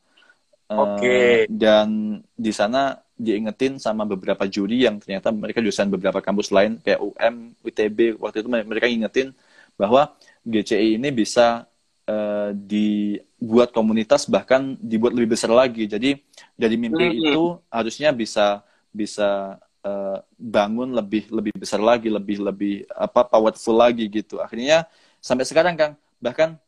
[0.65, 0.97] Uh, Oke.
[0.97, 1.33] Okay.
[1.45, 6.97] Dan di sana diingetin sama beberapa juri yang ternyata mereka jurusan beberapa kampus lain kayak
[6.97, 9.37] UM, UTB waktu itu mereka ingetin
[9.77, 11.69] bahwa GCI ini bisa
[12.09, 15.85] uh, dibuat komunitas bahkan dibuat lebih besar lagi.
[15.85, 16.17] Jadi
[16.57, 17.21] dari mimpi mm -hmm.
[17.29, 24.05] itu harusnya bisa bisa uh, bangun lebih lebih besar lagi, lebih lebih apa powerful lagi
[24.07, 24.39] gitu.
[24.39, 24.87] Akhirnya
[25.19, 26.59] sampai sekarang Kang bahkan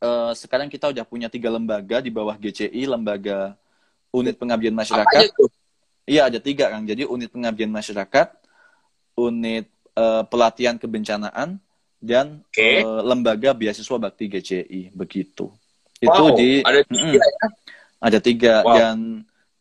[0.00, 3.56] uh, sekarang kita udah punya tiga lembaga di bawah GCI, lembaga
[4.14, 5.34] unit pengabdian masyarakat.
[6.04, 6.84] Iya ada tiga kan.
[6.84, 8.28] Jadi unit pengabdian masyarakat,
[9.16, 11.56] unit uh, pelatihan kebencanaan,
[12.04, 12.84] dan okay.
[12.84, 15.48] uh, lembaga beasiswa bakti GCI begitu.
[16.04, 17.48] Wow, Itu di ada tiga, mm, ya?
[18.04, 18.76] ada tiga wow.
[18.76, 18.96] dan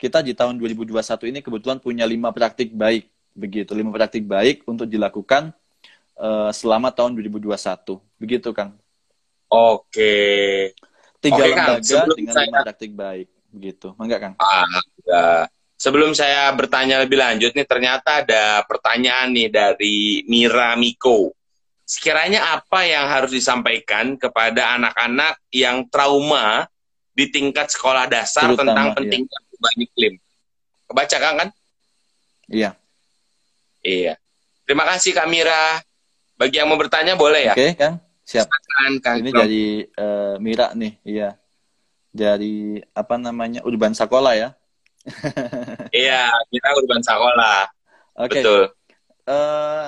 [0.04, 4.84] kita di tahun 2021 ini kebetulan punya lima praktik baik begitu lima praktik baik untuk
[4.84, 5.56] dilakukan
[6.20, 7.56] uh, selama tahun 2021
[8.20, 8.76] begitu Kang.
[9.54, 10.16] Oke.
[11.22, 12.18] Tiga Oke, lembaga Kang.
[12.18, 12.46] dengan saya...
[12.50, 13.88] lima praktik baik, begitu.
[13.96, 14.34] Enggak, Kang?
[14.42, 14.66] Ah,
[15.06, 15.26] ya.
[15.78, 21.32] Sebelum saya bertanya lebih lanjut nih, ternyata ada pertanyaan nih dari Mira Miko.
[21.84, 26.66] Sekiranya apa yang harus disampaikan kepada anak-anak yang trauma
[27.14, 28.96] di tingkat sekolah dasar Terutama, tentang iya.
[28.98, 29.53] pentingnya iya.
[29.64, 30.14] Perubahan iklim?
[30.92, 31.50] Kebaca kan kan?
[32.52, 32.70] Iya.
[33.80, 34.14] Iya.
[34.68, 35.80] Terima kasih Kak Mira.
[36.36, 37.56] Bagi yang mau bertanya boleh ya?
[37.56, 37.96] Oke, okay, Kang.
[38.28, 38.48] Siap.
[39.00, 39.64] Kang Ini dari
[39.96, 41.40] uh, Mira nih, iya.
[42.12, 43.64] Dari apa namanya?
[43.64, 44.52] Urban Sakola ya.
[45.96, 47.64] iya, kita Urban Sakola.
[48.20, 48.28] Oke.
[48.28, 48.42] Okay.
[48.44, 48.62] Betul.
[49.24, 49.88] Uh,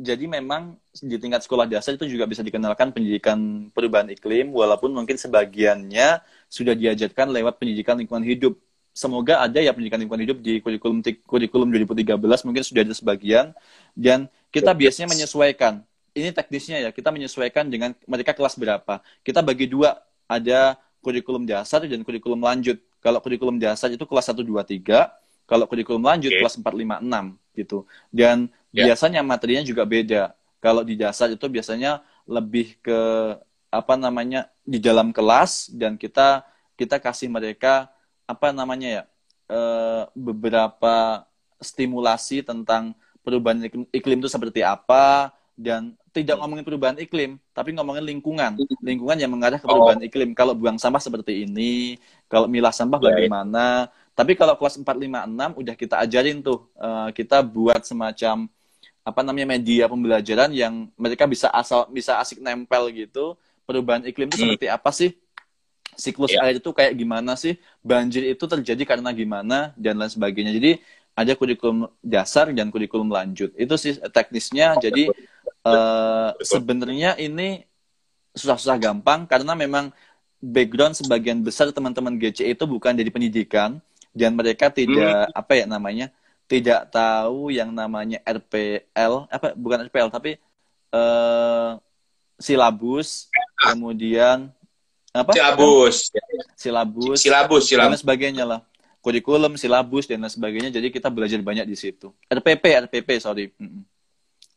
[0.00, 5.20] jadi memang di tingkat sekolah dasar itu juga bisa dikenalkan pendidikan perubahan iklim walaupun mungkin
[5.20, 8.56] sebagiannya sudah diajarkan lewat pendidikan lingkungan hidup.
[9.00, 13.56] Semoga ada ya pendidikan lingkungan hidup di kurikulum kurikulum 2013 mungkin sudah ada sebagian
[13.96, 15.80] dan kita biasanya menyesuaikan
[16.14, 18.98] ini teknisnya ya, kita menyesuaikan dengan mereka kelas berapa.
[19.22, 22.82] Kita bagi dua, ada kurikulum dasar dan kurikulum lanjut.
[23.00, 25.08] Kalau kurikulum dasar itu kelas 1, 2, 3.
[25.48, 26.40] Kalau kurikulum lanjut okay.
[26.44, 27.78] kelas 4, 5, 6 gitu.
[28.12, 28.90] Dan yeah.
[28.90, 30.22] biasanya materinya juga beda.
[30.60, 32.98] Kalau di dasar itu biasanya lebih ke
[33.70, 36.42] apa namanya di dalam kelas dan kita
[36.74, 37.88] kita kasih mereka
[38.30, 39.02] apa namanya ya
[39.50, 39.60] e,
[40.14, 41.26] beberapa
[41.58, 42.94] stimulasi tentang
[43.26, 46.42] perubahan iklim, iklim itu seperti apa dan tidak hmm.
[46.42, 48.58] ngomongin perubahan iklim, tapi ngomongin lingkungan.
[48.58, 48.82] Hmm.
[48.82, 50.08] Lingkungan yang mengarah ke perubahan oh.
[50.08, 50.30] iklim.
[50.34, 53.66] Kalau buang sampah seperti ini, kalau milah sampah yeah, bagaimana.
[53.86, 54.14] Yeah.
[54.18, 58.50] Tapi kalau kelas 4, 5, 6 udah kita ajarin tuh, uh, kita buat semacam
[59.00, 63.38] apa namanya media pembelajaran yang mereka bisa asal bisa asik nempel gitu.
[63.64, 64.44] Perubahan iklim itu hmm.
[64.50, 65.14] seperti apa sih?
[65.98, 66.46] Siklus yeah.
[66.46, 67.58] air itu kayak gimana sih?
[67.82, 70.54] Banjir itu terjadi karena gimana dan lain sebagainya.
[70.54, 70.80] Jadi
[71.14, 73.52] ada kurikulum dasar dan kurikulum lanjut.
[73.58, 74.78] Itu sih teknisnya.
[74.78, 75.10] Jadi
[75.66, 77.66] uh, sebenarnya ini
[78.32, 79.90] susah-susah gampang karena memang
[80.40, 83.82] background sebagian besar teman-teman GC itu bukan dari pendidikan
[84.16, 85.36] dan mereka tidak hmm.
[85.36, 86.06] apa ya namanya
[86.50, 90.40] tidak tahu yang namanya RPL apa bukan RPL tapi
[90.90, 91.78] uh,
[92.40, 93.28] silabus
[93.60, 94.50] kemudian
[95.10, 95.32] apa?
[95.34, 95.96] Silabus.
[96.54, 97.18] Silabus.
[97.22, 98.60] Silabus silabus dan sebagainya lah.
[99.00, 100.70] Kurikulum silabus dan lain sebagainya.
[100.70, 102.12] Jadi kita belajar banyak di situ.
[102.28, 103.48] RPP RPP sorry.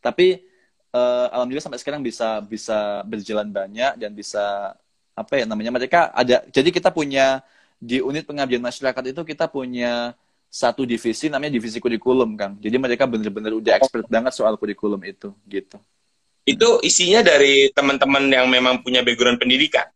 [0.03, 0.43] Tapi
[0.91, 4.75] uh, alhamdulillah sampai sekarang bisa bisa berjalan banyak dan bisa
[5.13, 7.45] apa ya namanya mereka ada jadi kita punya
[7.77, 10.17] di unit pengabdian masyarakat itu kita punya
[10.53, 12.61] satu divisi namanya divisi kurikulum Kang.
[12.61, 15.81] Jadi mereka benar-benar udah expert banget soal kurikulum itu gitu.
[16.45, 19.89] Itu isinya dari teman-teman yang memang punya background pendidikan.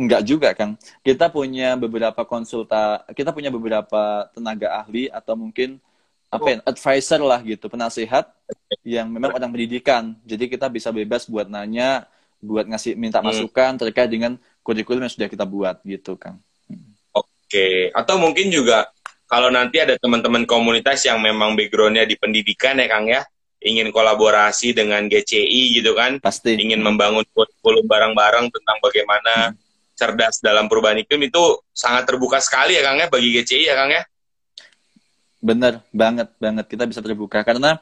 [0.00, 0.80] Enggak juga, Kang.
[1.04, 5.76] Kita punya beberapa konsulta, kita punya beberapa tenaga ahli atau mungkin
[6.32, 8.32] apa ya, advisor lah gitu, penasehat
[8.80, 10.16] yang memang orang pendidikan.
[10.24, 12.08] Jadi kita bisa bebas buat nanya,
[12.40, 13.28] buat ngasih minta hmm.
[13.28, 16.40] masukan terkait dengan kurikulum yang sudah kita buat gitu, Kang.
[17.12, 18.88] Oke, atau mungkin juga
[19.28, 23.20] kalau nanti ada teman-teman komunitas yang memang backgroundnya di pendidikan ya Kang ya,
[23.60, 29.69] ingin kolaborasi dengan GCI gitu kan, pasti ingin membangun kurikulum bareng-bareng tentang bagaimana hmm.
[30.00, 33.92] Cerdas dalam perubahan iklim itu sangat terbuka sekali ya Kang ya bagi GCI ya Kang
[33.92, 34.02] ya.
[35.44, 37.76] Bener banget banget kita bisa terbuka karena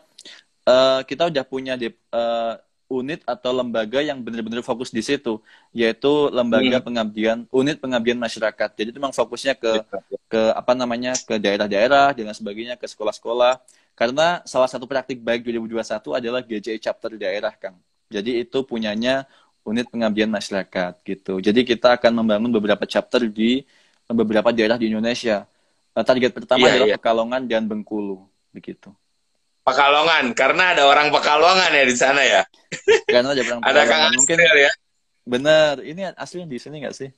[0.66, 5.38] uh, kita udah punya di, uh, unit atau lembaga yang benar-benar fokus di situ,
[5.76, 6.86] yaitu lembaga hmm.
[6.88, 8.70] pengabdian, unit pengabdian masyarakat.
[8.74, 9.84] Jadi memang fokusnya ke
[10.26, 13.60] ke apa namanya ke daerah-daerah dan sebagainya, ke sekolah-sekolah.
[13.92, 17.76] Karena salah satu praktik baik 2021 adalah GJI chapter daerah, Kang.
[18.08, 19.28] Jadi itu punyanya
[19.68, 21.38] unit pengabdian masyarakat gitu.
[21.44, 23.62] Jadi kita akan membangun beberapa chapter di
[24.08, 25.44] beberapa daerah di Indonesia.
[25.92, 26.96] Eh, target pertama iya, adalah iya.
[26.96, 28.88] Pekalongan dan Bengkulu, begitu.
[29.66, 32.42] Pekalongan karena ada orang Pekalongan ya di sana ya.
[33.04, 34.72] Karena ada orang Ada Kang mungkin ya.
[35.28, 37.10] Bener, ini aslinya di sini nggak sih?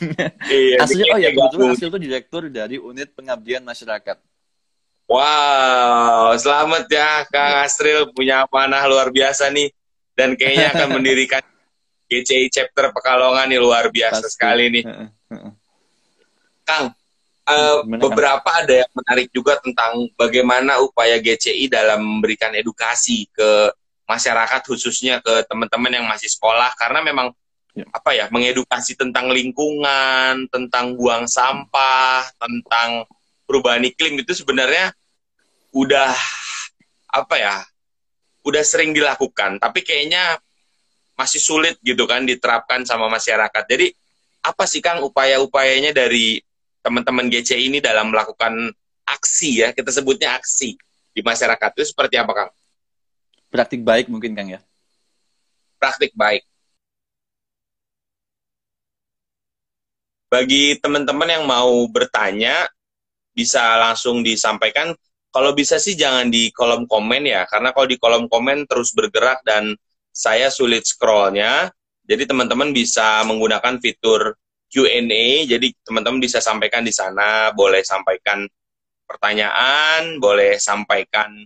[0.50, 4.18] iya, aslinya oh ya kebetulan Asli itu direktur dari unit pengabdian masyarakat.
[5.06, 9.68] Wow, selamat ya Kang Astril punya amanah luar biasa nih
[10.16, 11.42] dan kayaknya akan mendirikan
[12.12, 14.32] GCI chapter Pekalongan nih luar biasa Pasti.
[14.36, 14.84] sekali nih.
[16.68, 16.92] Kang,
[17.42, 23.66] Uh, beberapa ada yang menarik juga tentang bagaimana upaya GCI dalam memberikan edukasi ke
[24.06, 27.34] masyarakat khususnya ke teman-teman yang masih sekolah karena memang
[27.74, 27.82] ya.
[27.90, 33.10] apa ya mengedukasi tentang lingkungan, tentang buang sampah, tentang
[33.42, 34.94] perubahan iklim itu sebenarnya
[35.74, 36.14] udah
[37.10, 37.56] apa ya
[38.46, 40.38] udah sering dilakukan tapi kayaknya
[41.22, 43.62] masih sulit gitu kan diterapkan sama masyarakat.
[43.70, 43.94] Jadi
[44.42, 46.42] apa sih Kang upaya-upayanya dari
[46.82, 48.74] teman-teman GC ini dalam melakukan
[49.06, 50.74] aksi ya, kita sebutnya aksi
[51.14, 52.50] di masyarakat itu seperti apa Kang?
[53.54, 54.60] Praktik baik mungkin Kang ya?
[55.78, 56.42] Praktik baik.
[60.26, 62.66] Bagi teman-teman yang mau bertanya,
[63.36, 64.96] bisa langsung disampaikan.
[65.32, 69.40] Kalau bisa sih jangan di kolom komen ya, karena kalau di kolom komen terus bergerak
[69.46, 69.76] dan
[70.12, 71.72] saya sulit scrollnya.
[72.04, 74.36] Jadi teman-teman bisa menggunakan fitur
[74.72, 78.48] Q&A, jadi teman-teman bisa sampaikan di sana, boleh sampaikan
[79.04, 81.44] pertanyaan, boleh sampaikan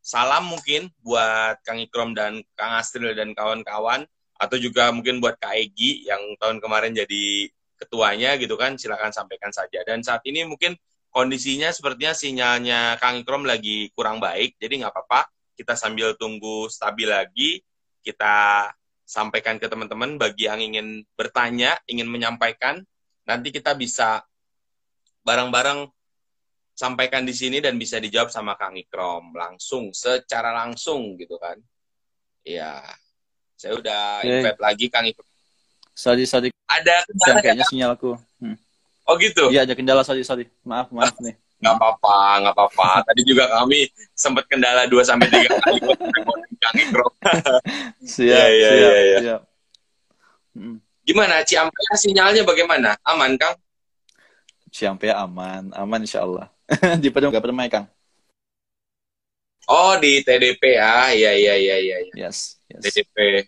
[0.00, 4.08] salam mungkin buat Kang Ikrom dan Kang Astril dan kawan-kawan,
[4.40, 9.52] atau juga mungkin buat Kak Egi yang tahun kemarin jadi ketuanya gitu kan, silakan sampaikan
[9.54, 9.84] saja.
[9.84, 10.74] Dan saat ini mungkin
[11.12, 17.06] kondisinya sepertinya sinyalnya Kang Ikrom lagi kurang baik, jadi nggak apa-apa, kita sambil tunggu stabil
[17.06, 17.60] lagi,
[18.02, 18.68] kita
[19.06, 22.80] sampaikan ke teman-teman bagi yang ingin bertanya, ingin menyampaikan,
[23.28, 24.24] nanti kita bisa
[25.22, 25.86] bareng-bareng
[26.72, 31.60] sampaikan di sini dan bisa dijawab sama Kang Ikrom langsung, secara langsung gitu kan.
[32.42, 32.82] Iya.
[33.54, 34.42] Saya udah okay.
[34.42, 35.28] invite lagi Kang Ikrom.
[35.92, 36.48] Sorry, sorry.
[36.66, 38.16] Ada kendala kayaknya sinyalku.
[38.40, 38.56] Hmm.
[39.04, 39.52] Oh gitu?
[39.52, 40.48] Iya, ada kendala, sorry, sorry.
[40.64, 41.36] Maaf, maaf nih.
[41.62, 42.88] Nggak apa-apa, nggak apa-apa.
[43.12, 45.78] Tadi juga kami sempat kendala 2 sampai tiga kali
[46.62, 47.06] Kang Ikro.
[48.14, 49.18] siap, ya, ya, siap, ya, ya.
[49.18, 49.42] siap.
[50.54, 50.78] Hmm.
[51.02, 52.94] Gimana Ciampea sinyalnya bagaimana?
[53.02, 53.58] Aman, Kang?
[54.70, 56.46] Ciampea aman, aman insya Allah.
[57.02, 57.90] di Padang nggak permai, Kang.
[59.66, 61.10] Oh, di TDP ya.
[61.10, 61.96] Iya, iya, iya, iya.
[62.14, 62.26] Ya.
[62.30, 62.82] Yes, yes.
[62.86, 63.46] TDP.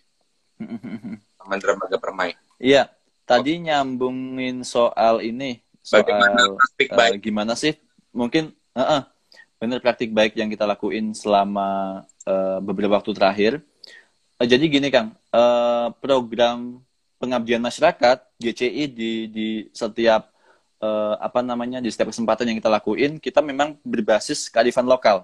[1.39, 2.35] Taman Dermaga Permai.
[2.59, 2.87] Iya,
[3.27, 3.61] tadi oh.
[3.67, 7.73] nyambungin soal ini soal bagaimana praktik uh, baik gimana sih
[8.09, 9.01] mungkin uh -uh,
[9.61, 13.51] benar praktik baik yang kita lakuin selama uh, beberapa waktu terakhir.
[14.41, 15.15] Uh, jadi gini kang.
[15.31, 16.81] Uh, program
[17.21, 20.29] pengabdian masyarakat GCI di di setiap
[20.83, 25.23] uh, apa namanya di setiap kesempatan yang kita lakuin kita memang berbasis kearifan lokal.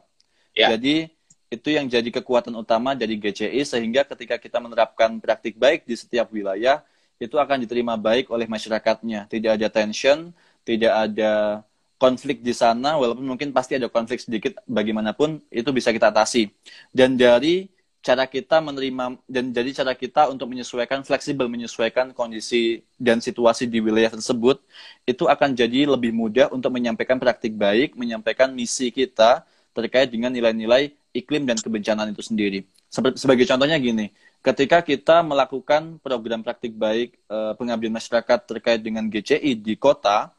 [0.52, 0.76] Yeah.
[0.76, 1.08] jadi
[1.52, 6.32] itu yang jadi kekuatan utama dari GCI sehingga ketika kita menerapkan praktik baik di setiap
[6.32, 6.80] wilayah
[7.20, 9.28] itu akan diterima baik oleh masyarakatnya.
[9.28, 10.32] Tidak ada tension
[10.62, 11.62] tidak ada
[12.02, 16.50] konflik di sana walaupun mungkin pasti ada konflik sedikit bagaimanapun itu bisa kita atasi
[16.90, 17.70] dan dari
[18.02, 23.78] cara kita menerima dan jadi cara kita untuk menyesuaikan fleksibel menyesuaikan kondisi dan situasi di
[23.78, 24.58] wilayah tersebut
[25.06, 29.46] itu akan jadi lebih mudah untuk menyampaikan praktik baik, menyampaikan misi kita
[29.78, 32.66] terkait dengan nilai-nilai iklim dan kebencanaan itu sendiri.
[32.92, 34.12] Sebagai contohnya gini,
[34.44, 40.34] ketika kita melakukan program praktik baik eh, pengabdian masyarakat terkait dengan GCI di kota,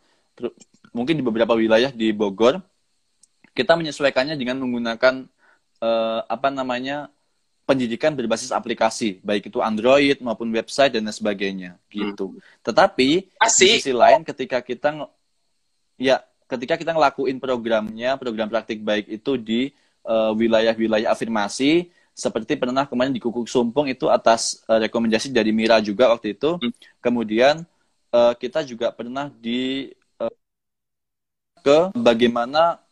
[0.93, 2.61] mungkin di beberapa wilayah di Bogor,
[3.53, 5.29] kita menyesuaikannya dengan menggunakan
[5.81, 7.13] eh, apa namanya
[7.63, 12.35] pendidikan berbasis aplikasi, baik itu Android maupun website dan sebagainya, gitu.
[12.35, 12.41] Hmm.
[12.61, 13.61] Tetapi Asik.
[13.61, 15.09] di sisi lain, ketika kita
[15.97, 16.21] ya
[16.51, 19.61] ketika kita ngelakuin programnya, program praktik baik itu di
[20.05, 25.81] uh, wilayah-wilayah afirmasi, seperti pernah kemarin di Kukuk Sumpung itu atas uh, rekomendasi dari Mira
[25.81, 26.59] juga waktu itu.
[26.61, 26.73] Hmm.
[27.01, 27.65] Kemudian
[28.13, 30.02] uh, kita juga pernah di uh,
[31.63, 32.83] ke bagaimana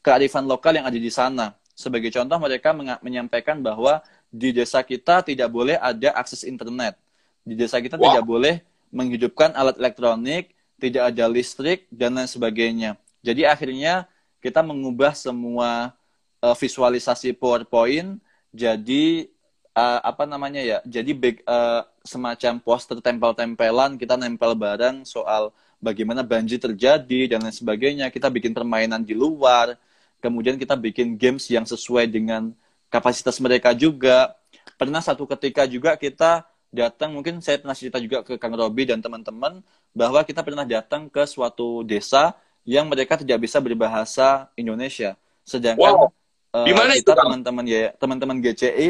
[0.00, 2.70] kearifan lokal yang ada di sana sebagai contoh mereka
[3.02, 6.96] menyampaikan bahwa di desa kita tidak boleh ada akses internet.
[7.42, 8.04] Di desa kita wow.
[8.08, 8.54] tidak boleh
[8.88, 12.96] menghidupkan alat elektronik, tidak ada listrik dan lain sebagainya.
[13.20, 14.06] Jadi akhirnya
[14.38, 15.94] kita mengubah semua
[16.42, 18.18] uh, visualisasi PowerPoint
[18.52, 19.32] jadi
[19.72, 20.78] uh, apa namanya ya?
[20.84, 25.50] Jadi big, uh, semacam poster tempel-tempelan kita nempel bareng soal
[25.82, 28.06] bagaimana banjir terjadi dan lain sebagainya.
[28.14, 29.74] Kita bikin permainan di luar
[30.22, 32.54] kemudian kita bikin games yang sesuai dengan
[32.86, 34.38] kapasitas mereka juga.
[34.78, 39.02] Pernah satu ketika juga kita datang, mungkin saya pernah cerita juga ke Kang Robi dan
[39.02, 39.60] teman-teman,
[39.90, 45.18] bahwa kita pernah datang ke suatu desa yang mereka tidak bisa berbahasa Indonesia.
[45.42, 46.08] Sedangkan wow.
[46.54, 48.88] uh, di mana kita teman-teman ya, teman-teman GCI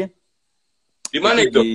[1.09, 1.59] di mana itu?
[1.59, 1.73] Di,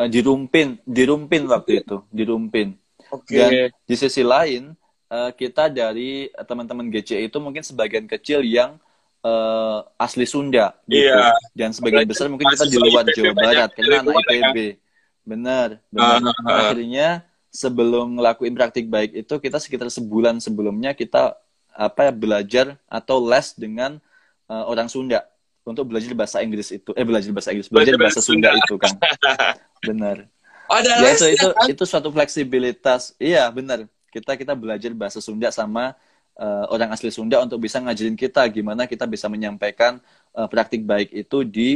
[0.00, 2.81] uh, di Rumpin, di Rumpin waktu itu, di Rumpin.
[3.12, 3.36] Okay.
[3.36, 3.50] Dan
[3.84, 4.72] di sisi lain,
[5.12, 8.80] uh, kita dari teman-teman GC itu mungkin sebagian kecil yang
[9.20, 11.04] uh, asli Sunda gitu.
[11.04, 11.36] Iya.
[11.52, 14.58] Dan sebagian besar mungkin kita di luar Jawa Barat karena anak IPB.
[15.22, 16.18] Benar, benar.
[16.18, 17.08] Uh, uh, Akhirnya
[17.52, 21.36] sebelum ngelakuin praktik baik itu kita sekitar sebulan sebelumnya kita
[21.72, 24.00] apa ya belajar atau les dengan
[24.48, 25.24] uh, orang Sunda
[25.62, 28.92] untuk belajar bahasa Inggris itu eh belajar bahasa Inggris belajar bahasa Sunda, Sunda itu kan
[29.88, 30.16] benar
[30.70, 31.66] ada ya, itu itu kan?
[31.70, 35.96] itu suatu fleksibilitas iya benar kita kita belajar bahasa Sunda sama
[36.36, 39.98] uh, orang asli Sunda untuk bisa ngajarin kita gimana kita bisa menyampaikan
[40.36, 41.70] uh, praktik baik itu di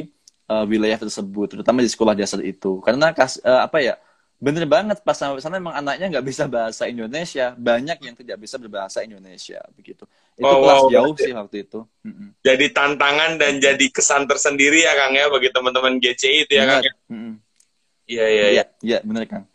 [0.50, 2.78] uh, wilayah tersebut, terutama di sekolah dasar itu.
[2.82, 3.94] Karena kas, uh, apa ya,
[4.36, 8.60] bener banget pas sampai sana memang anaknya nggak bisa bahasa Indonesia, banyak yang tidak bisa
[8.60, 10.04] berbahasa Indonesia begitu.
[10.36, 10.92] Itu oh, kelas wow.
[10.92, 11.80] jauh sih waktu itu.
[12.44, 16.84] Jadi tantangan dan jadi kesan tersendiri ya Kang ya bagi teman-teman GCI itu ya Kang.
[16.84, 16.92] Ya?
[18.06, 18.64] Iya iya iya.
[18.82, 19.46] Iya bener Kang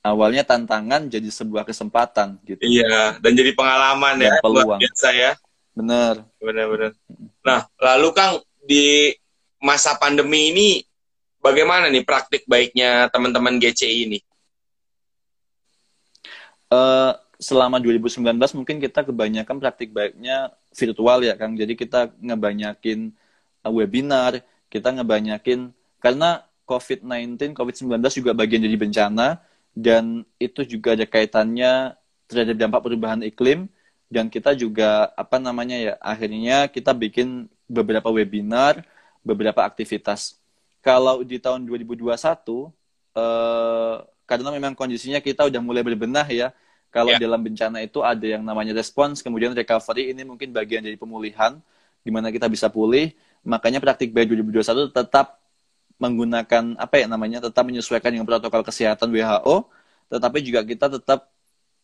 [0.00, 2.60] awalnya tantangan jadi sebuah kesempatan gitu.
[2.64, 4.80] Iya, dan jadi pengalaman dan ya peluang.
[4.80, 5.32] biasa ya.
[5.76, 6.24] Benar.
[6.40, 6.92] Benar-benar.
[7.44, 9.12] Nah, lalu Kang di
[9.60, 10.68] masa pandemi ini
[11.40, 14.18] bagaimana nih praktik baiknya teman-teman GCI ini?
[16.70, 18.22] Uh, selama 2019
[18.54, 21.56] mungkin kita kebanyakan praktik baiknya virtual ya Kang.
[21.60, 23.12] Jadi kita ngebanyakin
[23.68, 24.40] uh, webinar,
[24.72, 29.42] kita ngebanyakin karena COVID-19, COVID-19 juga bagian dari bencana
[29.74, 31.98] dan itu juga ada kaitannya
[32.30, 33.66] terhadap dampak perubahan iklim
[34.06, 38.86] dan kita juga apa namanya ya akhirnya kita bikin beberapa webinar,
[39.26, 40.38] beberapa aktivitas.
[40.82, 42.14] Kalau di tahun 2021
[43.14, 43.96] eh,
[44.30, 46.54] karena memang kondisinya kita udah mulai berbenah ya.
[46.90, 47.22] Kalau yeah.
[47.22, 51.58] dalam bencana itu ada yang namanya respons, kemudian recovery ini mungkin bagian dari pemulihan,
[52.02, 53.14] di mana kita bisa pulih.
[53.46, 55.39] Makanya praktik baik 2021 tetap
[56.00, 59.68] menggunakan apa ya namanya tetap menyesuaikan dengan protokol kesehatan WHO
[60.10, 61.30] tetapi juga kita tetap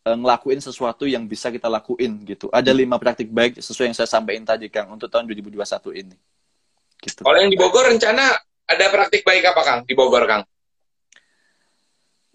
[0.09, 2.51] uh, ngelakuin sesuatu yang bisa kita lakuin gitu.
[2.51, 6.17] Ada lima praktik baik sesuai yang saya sampaikan tadi Kang untuk tahun 2021 ini.
[6.97, 7.21] Gitu.
[7.21, 10.43] kalau yang di Bogor rencana ada praktik baik apa Kang di Bogor Kang?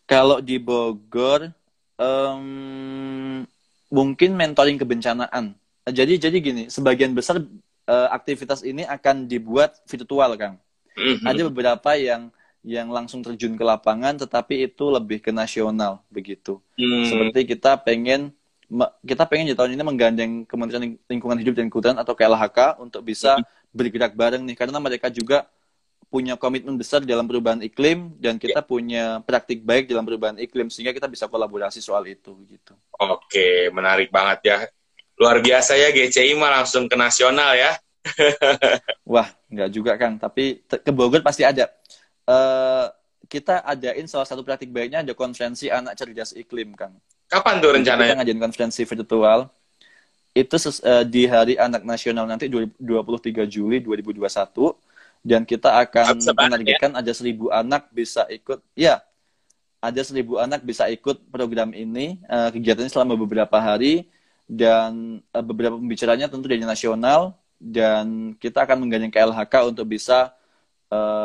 [0.06, 1.50] Kalau di Bogor
[1.98, 3.42] um,
[3.90, 5.58] mungkin mentoring kebencanaan.
[5.90, 10.62] Jadi jadi gini sebagian besar uh, aktivitas ini akan dibuat virtual Kang
[10.98, 11.28] Mm-hmm.
[11.28, 12.32] Ada beberapa yang
[12.62, 16.62] yang langsung terjun ke lapangan, tetapi itu lebih ke nasional begitu.
[16.78, 17.10] Hmm.
[17.10, 18.38] Seperti kita pengen
[19.04, 23.36] kita pengen di tahun ini menggandeng Kementerian Lingkungan Hidup dan Kehutanan atau KLHK untuk bisa
[23.36, 23.74] hmm.
[23.74, 25.50] bergerak bareng nih karena mereka juga
[26.12, 28.68] punya komitmen besar dalam perubahan iklim dan kita yeah.
[28.68, 32.76] punya praktik baik dalam perubahan iklim sehingga kita bisa kolaborasi soal itu gitu.
[33.00, 34.58] Oke, menarik banget ya.
[35.16, 37.80] Luar biasa ya GCI mah langsung ke nasional ya.
[39.12, 41.70] Wah, nggak juga Kang, tapi ke Bogor pasti ada.
[42.26, 42.90] Uh,
[43.32, 46.98] kita adain salah satu praktik baiknya ada konferensi anak cerdas iklim Kang.
[47.32, 48.12] Kapan tuh rencananya?
[48.12, 49.48] Kita ngadain konferensi virtual.
[50.32, 52.80] Itu uh, di Hari Anak Nasional nanti 23
[53.48, 54.28] Juli 2021
[55.22, 57.00] dan kita akan menargetkan ya?
[57.00, 58.60] ada seribu anak bisa ikut.
[58.74, 59.04] Ya,
[59.80, 62.20] ada seribu anak bisa ikut program ini.
[62.28, 64.08] Uh, kegiatannya selama beberapa hari
[64.48, 70.34] dan uh, beberapa pembicaranya tentu dari nasional dan kita akan menggandeng KLHK untuk bisa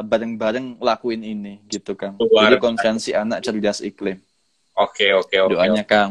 [0.07, 2.14] bareng-bareng uh, lakuin ini gitu kan.
[2.20, 4.22] Jadi konferensi anak cerdas iklim.
[4.76, 5.53] Oke, oke, oke.
[5.57, 5.91] Doanya oke.
[5.91, 6.11] Kang.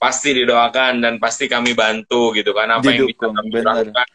[0.00, 3.64] Pasti didoakan dan pasti kami bantu gitu kan apa Didukung, yang bisa kami bener.
[3.68, 4.08] lakukan.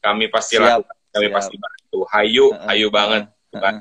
[0.00, 1.36] Kami pasti siap, lakukan, kami siap.
[1.38, 1.98] pasti bantu.
[2.10, 3.74] Hayu, uh, hayu banget uh, uh, kan.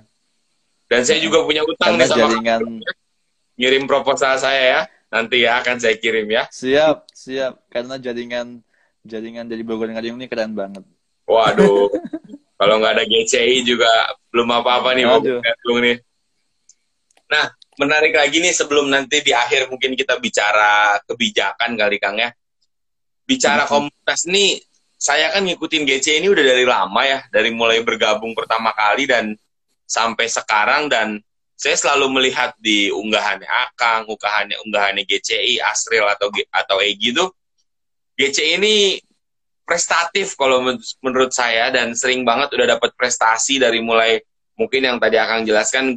[0.88, 2.62] Dan saya juga punya utang nih sama jaringan...
[3.60, 4.82] ngirim proposal saya ya.
[5.10, 6.45] Nanti ya akan saya kirim ya.
[6.47, 7.66] Siap, siap.
[7.68, 8.62] Karena jaringan
[9.03, 10.86] jaringan dari Bogor Ngadiung ini keren banget.
[11.30, 11.94] Waduh.
[12.60, 13.88] Kalau nggak ada GCI juga
[14.34, 15.98] belum apa-apa nih Ngadiung nih.
[17.30, 17.46] Nah,
[17.80, 22.34] menarik lagi nih sebelum nanti di akhir mungkin kita bicara kebijakan kali Kang ya.
[23.24, 23.72] Bicara hmm.
[23.72, 24.60] komunitas ini
[25.00, 29.38] saya kan ngikutin GC ini udah dari lama ya, dari mulai bergabung pertama kali dan
[29.88, 31.24] sampai sekarang dan
[31.56, 37.26] saya selalu melihat di unggahannya Akang, unggahannya unggahannya GCI, Asril atau atau Egi itu
[38.20, 39.00] GCI ini
[39.70, 40.66] prestatif kalau
[41.06, 44.18] menurut saya dan sering banget udah dapat prestasi dari mulai
[44.58, 45.94] mungkin yang tadi Akang jelaskan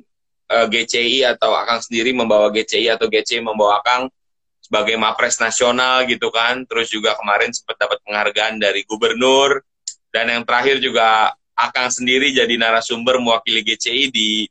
[0.53, 4.12] eh, GCI atau Akang sendiri membawa GCI atau GCI membawa Akang
[4.61, 6.68] sebagai mapres nasional gitu kan.
[6.68, 9.64] Terus juga kemarin sempat dapat penghargaan dari gubernur
[10.12, 14.45] dan yang terakhir juga Akang sendiri jadi narasumber mewakili GCI di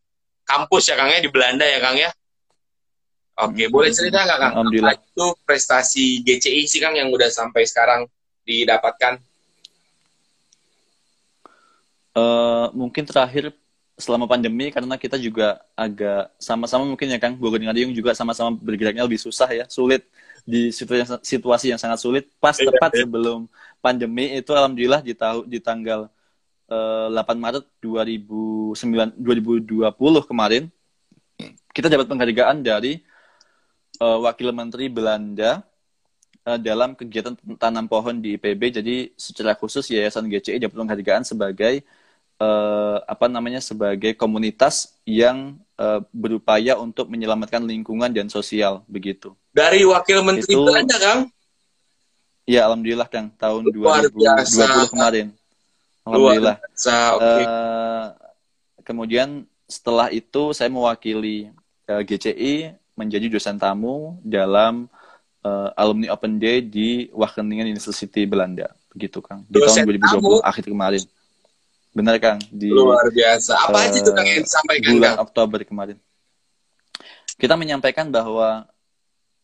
[0.49, 2.09] kampus ya Kang ya di Belanda ya Kang ya.
[3.41, 4.53] Oke, boleh cerita nggak Kang?
[4.65, 8.09] Apa itu prestasi GCI sih Kang yang udah sampai sekarang
[8.47, 9.21] didapatkan?
[12.11, 13.55] Uh, mungkin terakhir
[14.01, 18.51] selama pandemi karena kita juga agak sama-sama mungkin ya Kang Bogor dengan Diung juga sama-sama
[18.57, 20.03] bergeraknya lebih susah ya sulit
[20.41, 23.05] di situasi, situasi yang sangat sulit pas iya, tepat iya.
[23.05, 23.45] sebelum
[23.77, 26.09] pandemi itu alhamdulillah di tahun di tanggal
[26.73, 30.63] uh, eh, 8 Maret 2009 2020 kemarin
[31.71, 32.99] kita dapat penghargaan dari
[34.01, 35.61] uh, wakil menteri Belanda
[36.45, 41.85] uh, dalam kegiatan tanam pohon di IPB jadi secara khusus Yayasan GCI dapat penghargaan sebagai
[42.41, 49.37] uh, apa namanya sebagai komunitas yang uh, berupaya untuk menyelamatkan lingkungan dan sosial begitu.
[49.53, 51.21] Dari wakil menteri itu, Belanda, Kang?
[52.49, 55.27] Ya, alhamdulillah Kang, tahun Luar 2020 kemarin.
[56.01, 56.57] Alhamdulillah.
[56.57, 56.89] Okay.
[56.89, 58.05] Uh, eh,
[58.81, 61.53] kemudian setelah itu saya mewakili
[61.85, 64.89] uh, GCI menjadi dosen tamu dalam
[65.45, 69.45] uh, alumni Open Day di Wageningen University Belanda, begitu Kang.
[69.49, 70.33] Di dosen tahun 2020 tamu.
[70.41, 71.03] akhir kemarin.
[71.91, 72.39] Benar Kang.
[72.47, 73.67] Di, Luar biasa.
[73.67, 75.23] Apa uh, aja itu Kang yang disampaikan bulan Kang?
[75.27, 75.97] Oktober kemarin.
[77.35, 78.69] Kita menyampaikan bahwa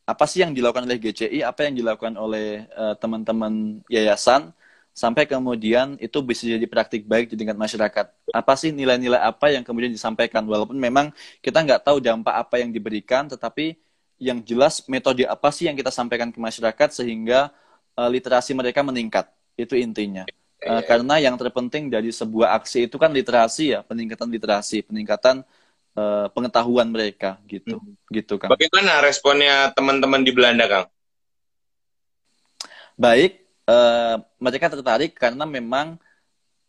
[0.07, 4.55] apa sih yang dilakukan oleh GCI, apa yang dilakukan oleh uh, teman-teman yayasan,
[4.95, 8.05] sampai kemudian itu bisa jadi praktik baik di tingkat masyarakat.
[8.31, 10.41] Apa sih nilai-nilai apa yang kemudian disampaikan?
[10.47, 11.11] Walaupun memang
[11.43, 13.75] kita nggak tahu dampak apa yang diberikan, tetapi
[14.17, 17.53] yang jelas metode apa sih yang kita sampaikan ke masyarakat sehingga
[17.97, 19.29] uh, literasi mereka meningkat.
[19.57, 20.25] Itu intinya.
[20.61, 25.45] Uh, karena yang terpenting dari sebuah aksi itu kan literasi ya, peningkatan literasi, peningkatan
[25.93, 27.93] uh, pengetahuan mereka gitu, hmm.
[28.09, 28.49] gitu kan.
[28.49, 30.87] Bagaimana responnya teman-teman di Belanda, Kang?
[32.97, 36.01] Baik, uh, mereka tertarik karena memang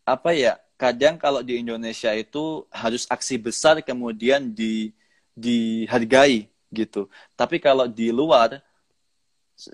[0.05, 4.93] apa ya, kadang kalau di Indonesia itu harus aksi besar kemudian di
[5.33, 7.09] dihargai gitu.
[7.33, 8.61] Tapi kalau di luar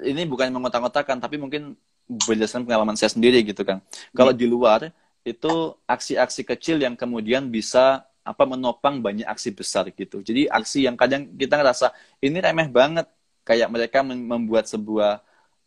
[0.01, 3.81] ini bukan mengotak-ngotakan, tapi mungkin berdasarkan pengalaman saya sendiri gitu kan.
[4.13, 4.39] Kalau hmm.
[4.39, 4.81] di luar
[5.25, 10.21] itu aksi-aksi kecil yang kemudian bisa apa menopang banyak aksi besar gitu.
[10.21, 13.05] Jadi aksi yang kadang kita ngerasa ini remeh banget
[13.45, 15.21] kayak mereka membuat sebuah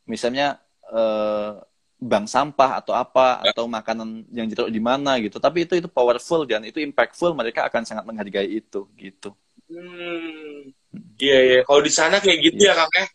[0.06, 0.58] misalnya
[0.90, 1.52] eh,
[1.98, 5.42] bank sampah atau apa atau makanan yang ditaruh di mana gitu.
[5.42, 9.34] Tapi itu itu powerful dan itu impactful mereka akan sangat menghargai itu gitu.
[9.66, 10.70] Hmm.
[11.18, 11.60] Iya iya.
[11.66, 13.06] Kalau di sana kayak gitu ya, ya Kang ya?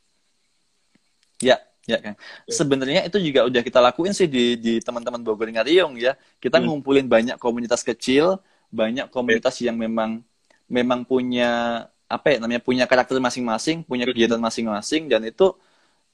[1.43, 2.15] Ya, Ya kan.
[2.47, 6.15] Sebenarnya itu juga udah kita lakuin sih di di teman-teman Bogor Ngariung ya.
[6.39, 6.65] Kita hmm.
[6.71, 8.39] ngumpulin banyak komunitas kecil,
[8.71, 10.23] banyak komunitas yang memang
[10.71, 15.51] memang punya apa ya namanya punya karakter masing-masing, punya kegiatan masing-masing dan itu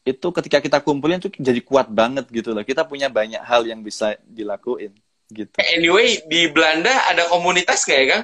[0.08, 2.66] itu ketika kita kumpulin tuh jadi kuat banget gitu loh.
[2.66, 4.90] Kita punya banyak hal yang bisa dilakuin
[5.30, 5.54] gitu.
[5.62, 8.22] Anyway, di Belanda ada komunitas kayak kan?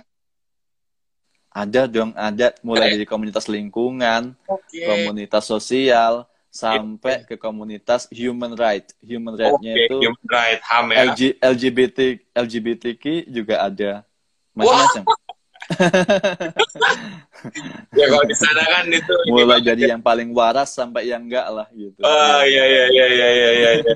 [1.56, 4.84] Ada dong, ada mulai dari komunitas lingkungan, okay.
[4.84, 8.84] komunitas sosial, sampai ke komunitas human right.
[9.00, 10.98] Human right-nya okay, itu human right, HAM ya.
[11.08, 12.00] LG, LGBT
[12.36, 14.04] LGBTQ juga ada.
[14.52, 15.08] Macam-macam.
[17.98, 21.66] ya kalau di sana kan itu mulai jadi yang paling waras sampai yang enggak lah
[21.74, 22.06] gitu.
[22.06, 23.70] Oh iya iya iya iya iya iya.
[23.74, 23.94] iya.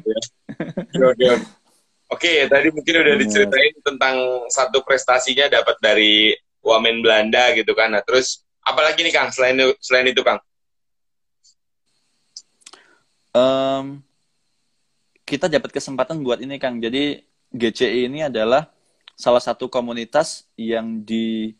[2.10, 4.18] Oke, tadi mungkin udah diceritain tentang
[4.49, 6.34] satu prestasinya dapat dari
[6.64, 7.93] wamen Belanda gitu kan.
[7.93, 10.39] Nah, terus apalagi nih Kang selain selain itu Kang?
[13.30, 14.01] Um,
[15.24, 16.82] kita dapat kesempatan buat ini Kang.
[16.82, 17.22] Jadi
[17.53, 18.70] GCI ini adalah
[19.20, 21.53] salah satu komunitas yang di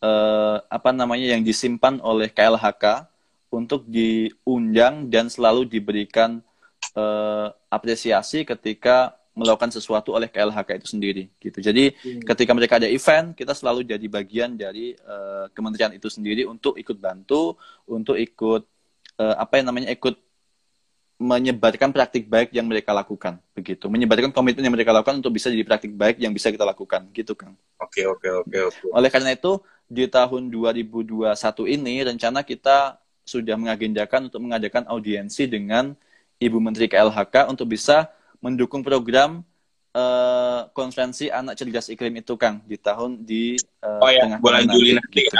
[0.00, 3.06] uh, apa namanya yang disimpan oleh KLHK
[3.54, 6.42] untuk diundang dan selalu diberikan
[6.98, 11.58] uh, apresiasi ketika melakukan sesuatu oleh KLHK itu sendiri gitu.
[11.58, 12.22] Jadi hmm.
[12.22, 16.94] ketika mereka ada event, kita selalu jadi bagian dari uh, kementerian itu sendiri untuk ikut
[16.96, 17.58] bantu,
[17.90, 18.62] untuk ikut
[19.18, 20.14] uh, apa yang namanya ikut
[21.14, 25.62] menyebarkan praktik baik yang mereka lakukan begitu menyebarkan komitmen yang mereka lakukan untuk bisa jadi
[25.62, 29.62] praktik baik yang bisa kita lakukan gitu kang oke oke oke oke oleh karena itu
[29.86, 31.38] di tahun 2021
[31.70, 35.94] ini rencana kita sudah mengagendakan untuk mengadakan audiensi dengan
[36.42, 38.10] Ibu Menteri KLHK untuk bisa
[38.44, 39.40] mendukung program
[39.96, 44.68] uh, konferensi anak cerdas iklim itu, Kang, di tahun di uh, oh, ya, tengah bulan
[44.68, 45.36] Juli nanti, gitu.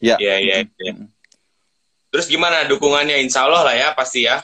[0.00, 0.16] ya.
[0.16, 0.92] Ya, ya, ya.
[2.08, 3.20] Terus gimana dukungannya?
[3.20, 4.40] Insya Allah lah ya, pasti ya.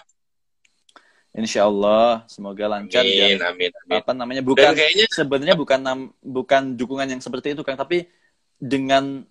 [1.30, 3.98] Insya Allah, semoga lancar amin, dan amin, amin.
[4.02, 5.06] apa namanya bukan kayaknya...
[5.14, 8.10] sebenarnya bukan bukan dukungan yang seperti itu, Kang, tapi
[8.58, 9.22] dengan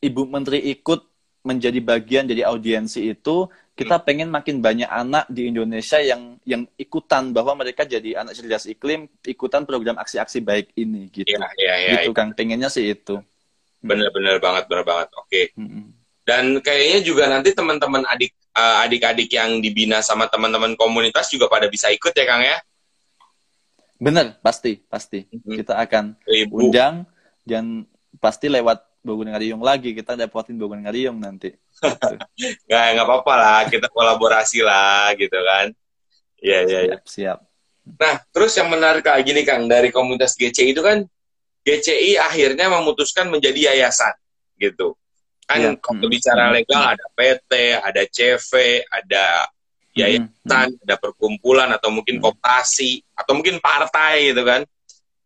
[0.00, 1.11] Ibu Menteri ikut
[1.42, 4.04] menjadi bagian dari audiensi itu kita hmm.
[4.06, 9.10] pengen makin banyak anak di Indonesia yang yang ikutan bahwa mereka jadi anak cerdas iklim
[9.26, 12.16] ikutan program aksi-aksi baik ini gitu ya, ya, ya, gitu ya.
[12.16, 13.18] kang pengennya sih itu
[13.82, 15.50] bener-bener banget bener banget oke okay.
[15.58, 15.90] hmm.
[16.22, 21.66] dan kayaknya juga nanti teman-teman adik uh, adik-adik yang dibina sama teman-teman komunitas juga pada
[21.66, 22.62] bisa ikut ya kang ya
[23.98, 25.58] bener pasti pasti hmm.
[25.64, 26.54] kita akan Ibu.
[26.70, 27.08] undang
[27.42, 27.88] dan
[28.20, 31.50] pasti lewat Bogun Ngariung lagi kita dapetin Bogun Ngariung nanti
[32.70, 35.74] nggak nggak apa-apa lah kita kolaborasi lah gitu kan
[36.38, 36.96] iya iya ya.
[37.02, 37.42] siap
[37.98, 41.02] nah terus yang menarik kayak gini kang dari komunitas GCI itu kan
[41.66, 44.14] GCI akhirnya memutuskan menjadi yayasan
[44.62, 44.94] gitu
[45.50, 45.70] kan ya.
[45.82, 46.14] kalau hmm.
[46.14, 48.50] bicara legal ada PT ada CV
[48.86, 49.24] ada
[49.98, 50.84] yayasan hmm.
[50.86, 54.62] ada perkumpulan atau mungkin koperasi atau mungkin partai gitu kan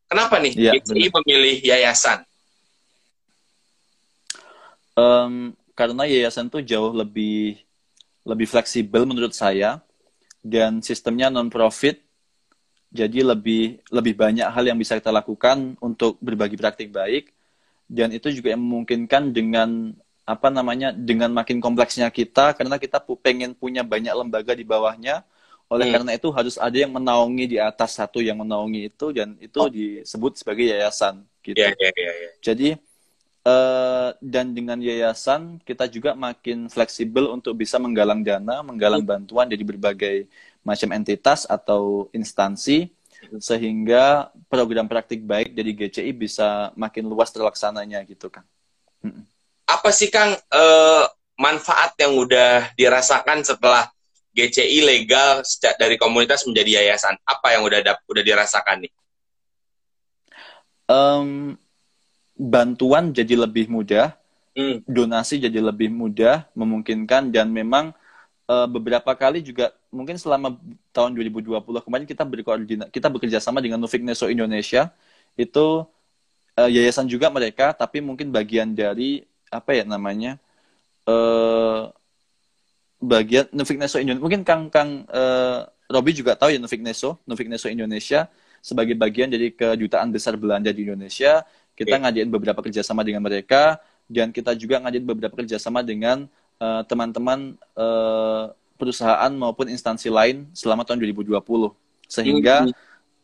[0.09, 1.15] kenapa nih ya, GCI bener.
[1.21, 2.25] memilih yayasan
[4.97, 7.61] um, karena yayasan tuh jauh lebih
[8.27, 9.79] lebih fleksibel menurut saya
[10.43, 12.03] dan sistemnya non profit
[12.91, 17.31] jadi lebih lebih banyak hal yang bisa kita lakukan untuk berbagi praktik baik
[17.87, 19.95] dan itu juga yang memungkinkan dengan
[20.27, 25.23] apa namanya dengan makin kompleksnya kita karena kita pengen punya banyak lembaga di bawahnya
[25.71, 25.95] oleh hmm.
[25.95, 29.71] karena itu harus ada yang menaungi di atas satu yang menaungi itu dan itu oh.
[29.71, 32.33] disebut sebagai yayasan gitu yeah, yeah, yeah, yeah.
[32.43, 32.69] jadi
[33.47, 39.11] Uh, dan dengan yayasan kita juga makin fleksibel untuk bisa menggalang dana, menggalang iya.
[39.15, 40.27] bantuan dari berbagai
[40.67, 42.91] macam entitas atau instansi
[43.39, 48.43] sehingga program praktik baik dari GCI bisa makin luas terlaksananya gitu kan.
[49.67, 51.05] Apa sih Kang uh,
[51.39, 53.87] manfaat yang udah dirasakan setelah
[54.35, 55.47] GCI legal
[55.79, 57.15] dari komunitas menjadi yayasan?
[57.23, 57.81] Apa yang udah
[58.11, 58.93] udah dirasakan nih?
[60.87, 61.59] Um,
[62.37, 64.13] bantuan jadi lebih mudah,
[64.53, 64.85] hmm.
[64.85, 67.97] donasi jadi lebih mudah, memungkinkan dan memang
[68.47, 70.61] uh, beberapa kali juga mungkin selama
[70.93, 74.93] tahun 2020 kemarin kita berkoordinasi kita bekerja sama dengan Nufik Neso Indonesia.
[75.37, 75.89] Itu
[76.57, 80.37] uh, yayasan juga mereka tapi mungkin bagian dari apa ya namanya
[81.09, 81.89] uh,
[83.01, 84.23] bagian Nufik Neso Indonesia.
[84.23, 88.29] Mungkin Kang Kang uh, Robi juga tahu ya Nufik Neso Nufik Neso Indonesia
[88.61, 91.47] sebagai bagian dari kedutaan besar Belanda di Indonesia
[91.77, 92.01] kita okay.
[92.03, 96.25] ngadain beberapa kerjasama dengan mereka dan kita juga ngadain beberapa kerjasama dengan
[96.57, 101.37] eh, teman-teman uh, perusahaan maupun instansi lain selama tahun 2020
[102.07, 102.75] sehingga mm -hmm.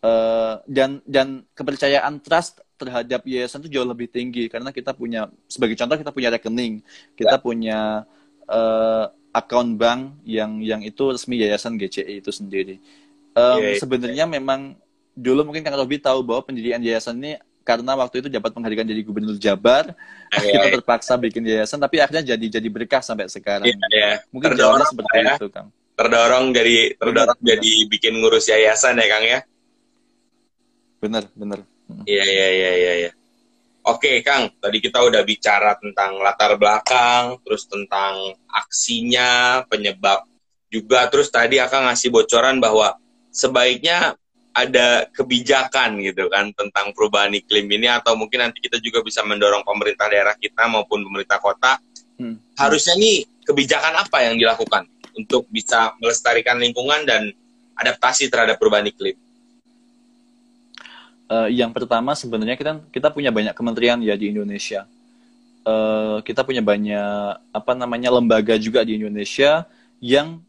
[0.05, 5.79] uh, dan dan kepercayaan trust terhadap yayasan itu jauh lebih tinggi karena kita punya sebagai
[5.79, 6.83] contoh kita punya rekening
[7.15, 7.45] kita yeah.
[7.45, 7.79] punya
[8.51, 12.83] uh, akun bank yang yang itu resmi yayasan GCI itu sendiri
[13.39, 13.79] um, yeah, yeah.
[13.79, 14.75] sebenarnya memang
[15.15, 17.33] dulu mungkin Kang Robi tahu bahwa pendirian yayasan ini
[17.63, 19.95] karena waktu itu dapat penghargaan jadi gubernur Jabar
[20.35, 20.75] yeah, kita yeah.
[20.79, 24.15] terpaksa bikin yayasan tapi akhirnya jadi jadi berkah sampai sekarang yeah, yeah.
[24.35, 25.35] mungkin jalannya seperti ya.
[25.39, 27.91] itu kang terdorong dari terdorong bener, jadi bener.
[27.91, 29.41] bikin ngurus yayasan ya kang ya
[31.03, 31.59] bener bener
[32.07, 33.13] iya iya iya iya ya.
[33.83, 34.47] Oke, Kang.
[34.63, 40.23] Tadi kita udah bicara tentang latar belakang, terus tentang aksinya, penyebab
[40.71, 41.11] juga.
[41.11, 42.95] Terus tadi akan ngasih bocoran bahwa
[43.35, 44.15] sebaiknya
[44.53, 49.65] ada kebijakan gitu kan tentang perubahan iklim ini atau mungkin nanti kita juga bisa mendorong
[49.65, 51.81] pemerintah daerah kita maupun pemerintah kota.
[52.21, 52.37] Hmm.
[52.55, 54.85] Harusnya nih kebijakan apa yang dilakukan
[55.17, 57.33] untuk bisa melestarikan lingkungan dan
[57.81, 59.17] adaptasi terhadap perubahan iklim?
[61.33, 64.85] uh, yang pertama sebenarnya kita kita punya banyak kementerian ya di Indonesia.
[65.63, 69.65] Uh, kita punya banyak apa namanya lembaga juga di Indonesia
[70.03, 70.43] yang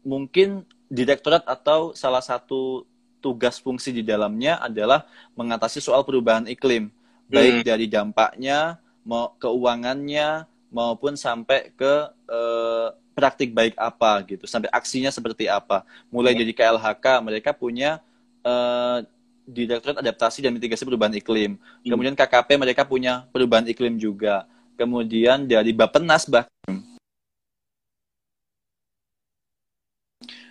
[0.00, 2.88] mungkin direktorat atau salah satu
[3.18, 6.90] tugas fungsi di dalamnya adalah mengatasi soal perubahan iklim,
[7.28, 7.66] baik hmm.
[7.66, 11.94] dari dampaknya, mau keuangannya maupun sampai ke
[12.28, 15.82] uh, praktik baik apa gitu, sampai aksinya seperti apa.
[16.08, 16.40] Mulai hmm.
[16.40, 17.98] dari KLHK mereka punya
[18.46, 19.02] uh,
[19.48, 21.56] Direktorat Adaptasi dan Mitigasi Perubahan Iklim.
[21.56, 21.88] Hmm.
[21.88, 24.44] Kemudian KKP mereka punya perubahan iklim juga.
[24.76, 26.52] Kemudian dari Bappenas bahkan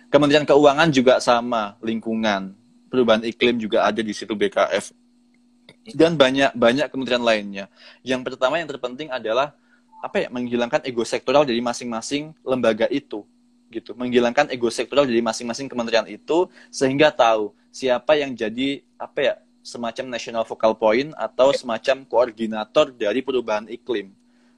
[0.08, 2.56] Kementerian Keuangan juga sama, lingkungan,
[2.88, 4.96] perubahan iklim juga ada di situ BKF.
[5.92, 7.64] Dan banyak banyak kementerian lainnya.
[8.00, 9.52] Yang pertama yang terpenting adalah
[9.98, 13.26] apa ya menghilangkan ego sektoral dari masing-masing lembaga itu
[13.68, 19.34] gitu menghilangkan ego sektoral dari masing-masing kementerian itu sehingga tahu siapa yang jadi apa ya
[19.60, 24.14] semacam national focal point atau semacam koordinator dari perubahan iklim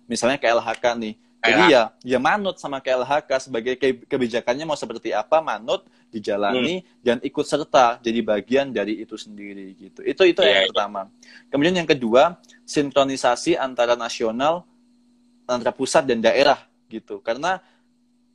[0.07, 3.75] misalnya KLHK nih jadi ya ya manut sama KLHK sebagai
[4.05, 7.01] kebijakannya mau seperti apa manut dijalani hmm.
[7.01, 10.05] dan ikut serta jadi bagian dari itu sendiri gitu.
[10.05, 10.69] Itu itu yeah, yang yeah.
[10.69, 11.03] pertama.
[11.49, 12.37] Kemudian yang kedua
[12.69, 14.69] sinkronisasi antara nasional
[15.49, 16.61] antara pusat dan daerah
[16.93, 17.25] gitu.
[17.25, 17.57] Karena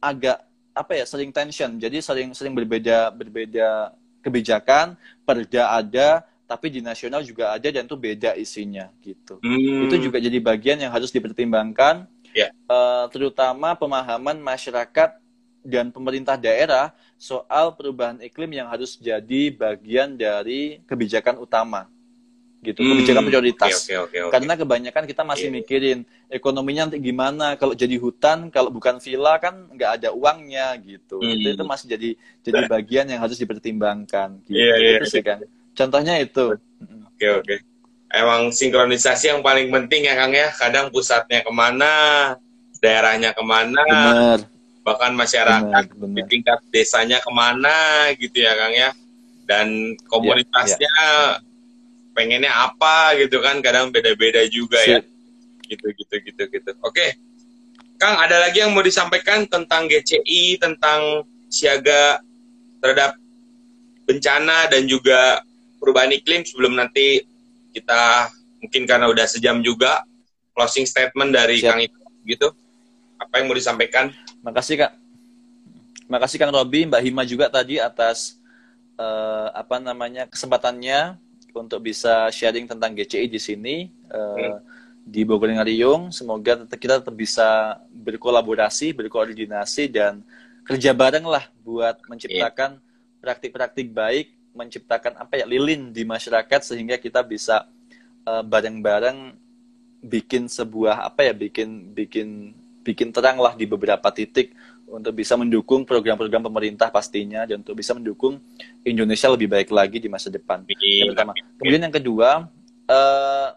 [0.02, 0.42] agak
[0.74, 1.78] apa ya sering tension.
[1.78, 3.94] Jadi sering sering berbeda berbeda
[4.26, 9.42] kebijakan perda ada tapi di nasional juga ada dan itu beda isinya gitu.
[9.42, 9.90] Hmm.
[9.90, 12.06] itu juga jadi bagian yang harus dipertimbangkan
[12.36, 12.52] yeah.
[12.52, 12.70] Ya.
[12.70, 15.18] uh, terutama pemahaman masyarakat
[15.66, 21.90] dan pemerintah daerah soal perubahan iklim yang harus jadi bagian dari kebijakan utama
[22.66, 22.92] gitu hmm.
[22.98, 24.32] kebijakan prioritas okay, okay, okay, okay.
[24.34, 25.56] karena kebanyakan kita masih yeah.
[25.62, 31.22] mikirin ekonominya nanti gimana kalau jadi hutan kalau bukan villa kan nggak ada uangnya gitu
[31.22, 31.34] hmm.
[31.38, 32.10] itu, itu masih jadi
[32.42, 35.46] jadi bagian yang harus dipertimbangkan gitu yeah, yeah, itu sih kan
[35.78, 37.58] contohnya itu oke okay, oke okay.
[38.16, 40.48] Emang sinkronisasi yang paling penting ya kang ya.
[40.56, 41.94] Kadang pusatnya ke mana
[42.80, 44.40] daerahnya ke mana benar.
[44.86, 46.16] bahkan masyarakat benar, benar.
[46.16, 48.90] di tingkat desanya ke mana gitu ya kang ya.
[49.46, 51.54] Dan komunitasnya yeah, yeah
[52.16, 53.60] pengennya apa gitu kan.
[53.60, 55.04] Kadang beda-beda juga ya.
[55.68, 56.72] Gitu gitu gitu gitu.
[56.82, 57.20] Oke.
[58.00, 62.20] Kang ada lagi yang mau disampaikan tentang GCI tentang siaga
[62.80, 63.20] terhadap
[64.08, 65.44] bencana dan juga
[65.80, 67.24] perubahan iklim sebelum nanti
[67.76, 68.32] kita
[68.64, 70.08] mungkin karena udah sejam juga
[70.56, 71.76] closing statement dari Siap.
[71.76, 72.48] Kang itu gitu
[73.20, 74.92] apa yang mau disampaikan makasih kak
[76.08, 78.40] makasih Kang Robi Mbak Hima juga tadi atas
[78.96, 81.20] uh, apa namanya kesempatannya
[81.56, 83.76] untuk bisa sharing tentang GCI di sini
[84.12, 84.58] uh, hmm.
[85.08, 86.12] di Bogor Ngariung.
[86.12, 90.20] Semoga kita tetap bisa berkolaborasi, berkoordinasi dan
[90.68, 92.84] kerja bareng lah buat menciptakan
[93.24, 97.68] praktik-praktik baik, menciptakan apa ya lilin di masyarakat sehingga kita bisa
[98.26, 99.36] uh, bareng-bareng
[100.06, 102.54] bikin sebuah apa ya bikin bikin
[102.86, 104.54] bikin terang lah di beberapa titik
[104.86, 108.38] untuk bisa mendukung program-program pemerintah pastinya dan untuk bisa mendukung
[108.86, 110.62] Indonesia lebih baik lagi di masa depan.
[110.70, 111.34] Yang pertama.
[111.58, 112.30] Kemudian yang kedua,
[112.86, 113.50] uh,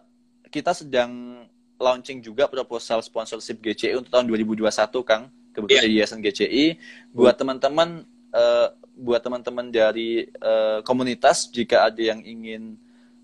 [0.49, 1.45] kita sedang
[1.77, 4.65] launching juga proposal sponsorship GCI untuk tahun 2021,
[5.05, 5.29] Kang.
[5.53, 5.89] Kebetulan yeah.
[5.89, 6.65] di Yayasan GCI
[7.13, 12.75] buat teman-teman uh, buat teman-teman dari uh, komunitas jika ada yang ingin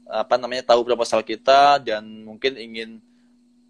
[0.06, 3.02] apa namanya tahu proposal kita dan mungkin ingin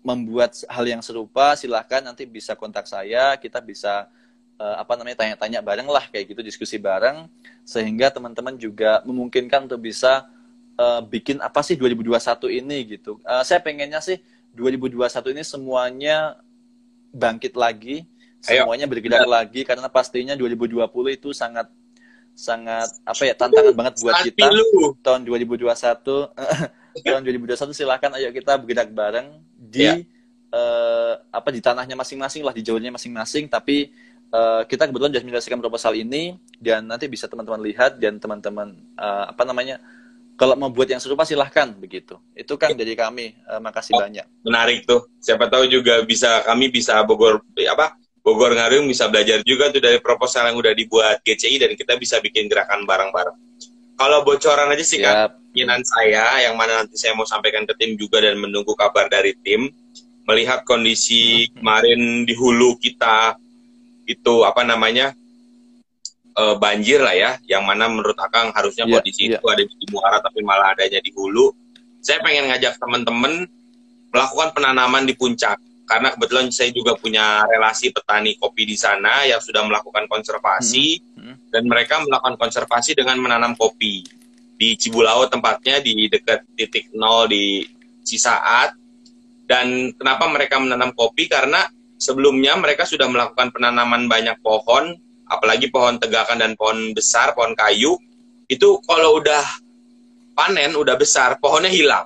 [0.06, 3.34] membuat hal yang serupa silahkan nanti bisa kontak saya.
[3.42, 4.06] Kita bisa
[4.62, 7.26] uh, apa namanya tanya-tanya bareng lah kayak gitu diskusi bareng.
[7.66, 10.30] Sehingga teman-teman juga memungkinkan untuk bisa
[10.78, 12.22] uh, bikin apa sih 2021
[12.62, 13.18] ini gitu.
[13.26, 14.22] Uh, saya pengennya sih
[14.54, 16.38] 2021 ini semuanya
[17.10, 18.06] bangkit lagi,
[18.46, 20.86] semuanya bergerak lagi karena pastinya 2020
[21.18, 21.66] itu sangat
[22.36, 24.52] sangat apa ya tantangan uh, banget buat kita.
[24.52, 25.00] Pilu.
[25.00, 25.64] Tahun 2021
[27.08, 29.94] tahun 2021 silahkan ayo kita bergerak bareng di ya.
[30.56, 33.92] uh, apa di tanahnya masing-masing lah di jauhnya masing-masing tapi
[34.32, 39.32] uh, kita kebetulan sudah menyelesaikan proposal ini dan nanti bisa teman-teman lihat dan teman-teman uh,
[39.32, 39.80] apa namanya
[40.36, 42.20] kalau mau buat yang serupa silahkan begitu.
[42.36, 43.40] Itu kan dari kami.
[43.48, 44.28] Uh, makasih oh, banyak.
[44.44, 45.08] Menarik tuh.
[45.24, 47.96] Siapa tahu juga bisa kami bisa Bogor apa
[48.26, 52.18] Bogor Ngariung bisa belajar juga tuh dari proposal yang udah dibuat GCI dan kita bisa
[52.18, 53.38] bikin gerakan bareng-bareng.
[53.96, 57.96] Kalau bocoran aja sih kan keinginan saya yang mana nanti saya mau sampaikan ke tim
[57.96, 59.72] juga dan menunggu kabar dari tim
[60.26, 61.62] melihat kondisi hmm.
[61.62, 63.38] kemarin di hulu kita
[64.10, 65.14] itu apa namanya
[66.36, 69.38] uh, banjir lah ya, yang mana menurut Akang harusnya yeah, kondisi yeah.
[69.38, 71.54] itu ada di muara tapi malah adanya di hulu.
[72.02, 73.46] Saya pengen ngajak teman-teman
[74.14, 79.38] melakukan penanaman di puncak karena kebetulan saya juga punya relasi petani kopi di sana yang
[79.40, 81.22] sudah melakukan konservasi hmm.
[81.22, 81.36] Hmm.
[81.54, 84.02] dan mereka melakukan konservasi dengan menanam kopi
[84.56, 87.66] di Cibulau tempatnya di dekat titik nol di
[88.06, 88.74] Cisaat
[89.46, 91.70] dan kenapa mereka menanam kopi karena
[92.02, 94.98] sebelumnya mereka sudah melakukan penanaman banyak pohon
[95.30, 97.98] apalagi pohon tegakan dan pohon besar, pohon kayu,
[98.46, 99.42] itu kalau udah
[100.38, 102.06] panen, udah besar, pohonnya hilang.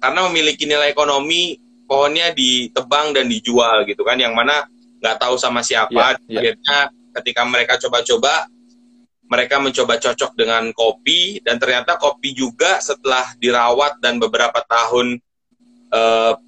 [0.00, 1.58] Karena memiliki nilai ekonomi,
[1.90, 4.70] pohonnya ditebang dan dijual gitu kan, yang mana
[5.02, 5.90] nggak tahu sama siapa.
[5.90, 6.38] Yeah, yeah.
[6.54, 6.78] Akhirnya
[7.18, 8.46] ketika mereka coba-coba,
[9.26, 15.18] mereka mencoba cocok dengan kopi, dan ternyata kopi juga setelah dirawat dan beberapa tahun
[15.90, 16.38] uh,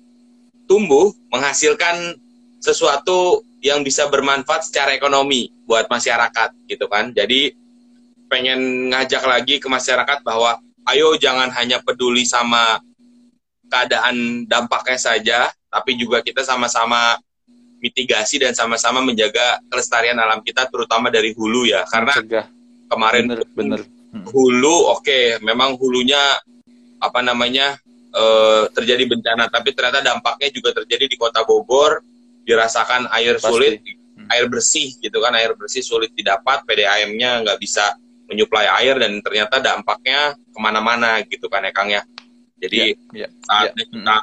[0.71, 2.15] tumbuh, menghasilkan
[2.63, 7.11] sesuatu yang bisa bermanfaat secara ekonomi buat masyarakat gitu kan.
[7.11, 7.55] Jadi
[8.31, 10.59] pengen ngajak lagi ke masyarakat bahwa
[10.91, 12.83] ayo jangan hanya peduli sama
[13.73, 15.39] keadaan dampaknya saja,
[15.73, 17.17] tapi juga kita sama-sama
[17.81, 21.89] mitigasi dan sama-sama menjaga kelestarian alam kita terutama dari hulu ya.
[21.89, 22.47] Karena Cegah.
[22.93, 23.81] kemarin bener, bener.
[24.13, 24.29] Hmm.
[24.29, 26.21] hulu oke, okay, memang hulunya
[27.01, 27.81] apa namanya
[28.13, 32.05] uh, terjadi bencana, tapi ternyata dampaknya juga terjadi di Kota Bogor
[32.45, 33.49] dirasakan air Pasti.
[33.49, 34.29] sulit, hmm.
[34.29, 37.97] air bersih gitu kan, air bersih sulit didapat, PDAM-nya nggak bisa
[38.29, 42.05] menyuplai air dan ternyata dampaknya ke mana-mana gitu kan ya Kang ya.
[42.63, 43.91] Jadi ya, ya, saatnya ya.
[43.91, 44.17] kita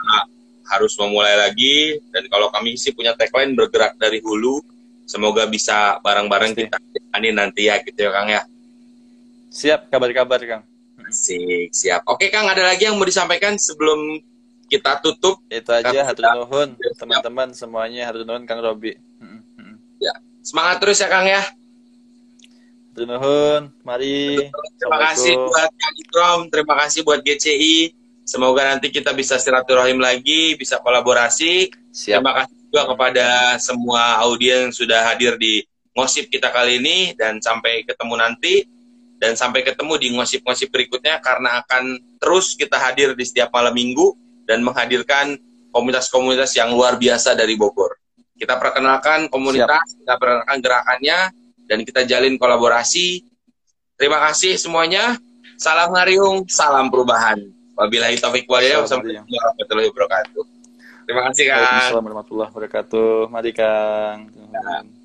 [0.70, 4.64] harus memulai lagi dan kalau kami sih punya tagline bergerak dari hulu,
[5.04, 6.78] semoga bisa bareng-bareng kita
[7.20, 8.42] ini nanti ya gitu ya Kang ya.
[9.50, 10.64] Siap, kabar-kabar Kang.
[11.04, 12.06] Asik, siap.
[12.06, 14.22] Oke Kang, ada lagi yang mau disampaikan sebelum
[14.70, 15.42] kita tutup.
[15.50, 18.96] Itu aja hatur nuhun teman-teman semuanya hatur nuhun Kang Robi.
[20.00, 20.16] Ya,
[20.46, 21.44] semangat terus ya Kang ya.
[22.94, 24.38] Hatur nuhun, mari.
[24.78, 27.99] Terima kasih buat Kang Ikrom, terima kasih buat GCI.
[28.30, 31.74] Semoga nanti kita bisa silaturahim lagi, bisa kolaborasi.
[31.90, 32.22] Siap.
[32.22, 33.28] Terima kasih juga kepada
[33.58, 35.66] semua audiens yang sudah hadir di
[35.98, 38.70] ngosip kita kali ini dan sampai ketemu nanti
[39.18, 44.14] dan sampai ketemu di ngosip-ngosip berikutnya karena akan terus kita hadir di setiap malam minggu
[44.46, 45.34] dan menghadirkan
[45.74, 47.98] komunitas-komunitas yang luar biasa dari Bogor.
[48.38, 50.06] Kita perkenalkan komunitas, Siap.
[50.06, 51.20] kita perkenalkan gerakannya,
[51.66, 53.26] dan kita jalin kolaborasi.
[53.98, 55.18] Terima kasih semuanya.
[55.60, 57.59] Salam Ngariung, salam perubahan.
[57.80, 58.84] Wabillahi taufiq walhidayah.
[58.84, 60.44] Wassalamualaikum warahmatullahi wabarakatuh.
[61.08, 61.64] Terima kasih, Kang.
[61.64, 63.12] Assalamualaikum warahmatullahi wabarakatuh.
[63.32, 64.18] Mari, Kang.
[64.36, 64.99] Ya.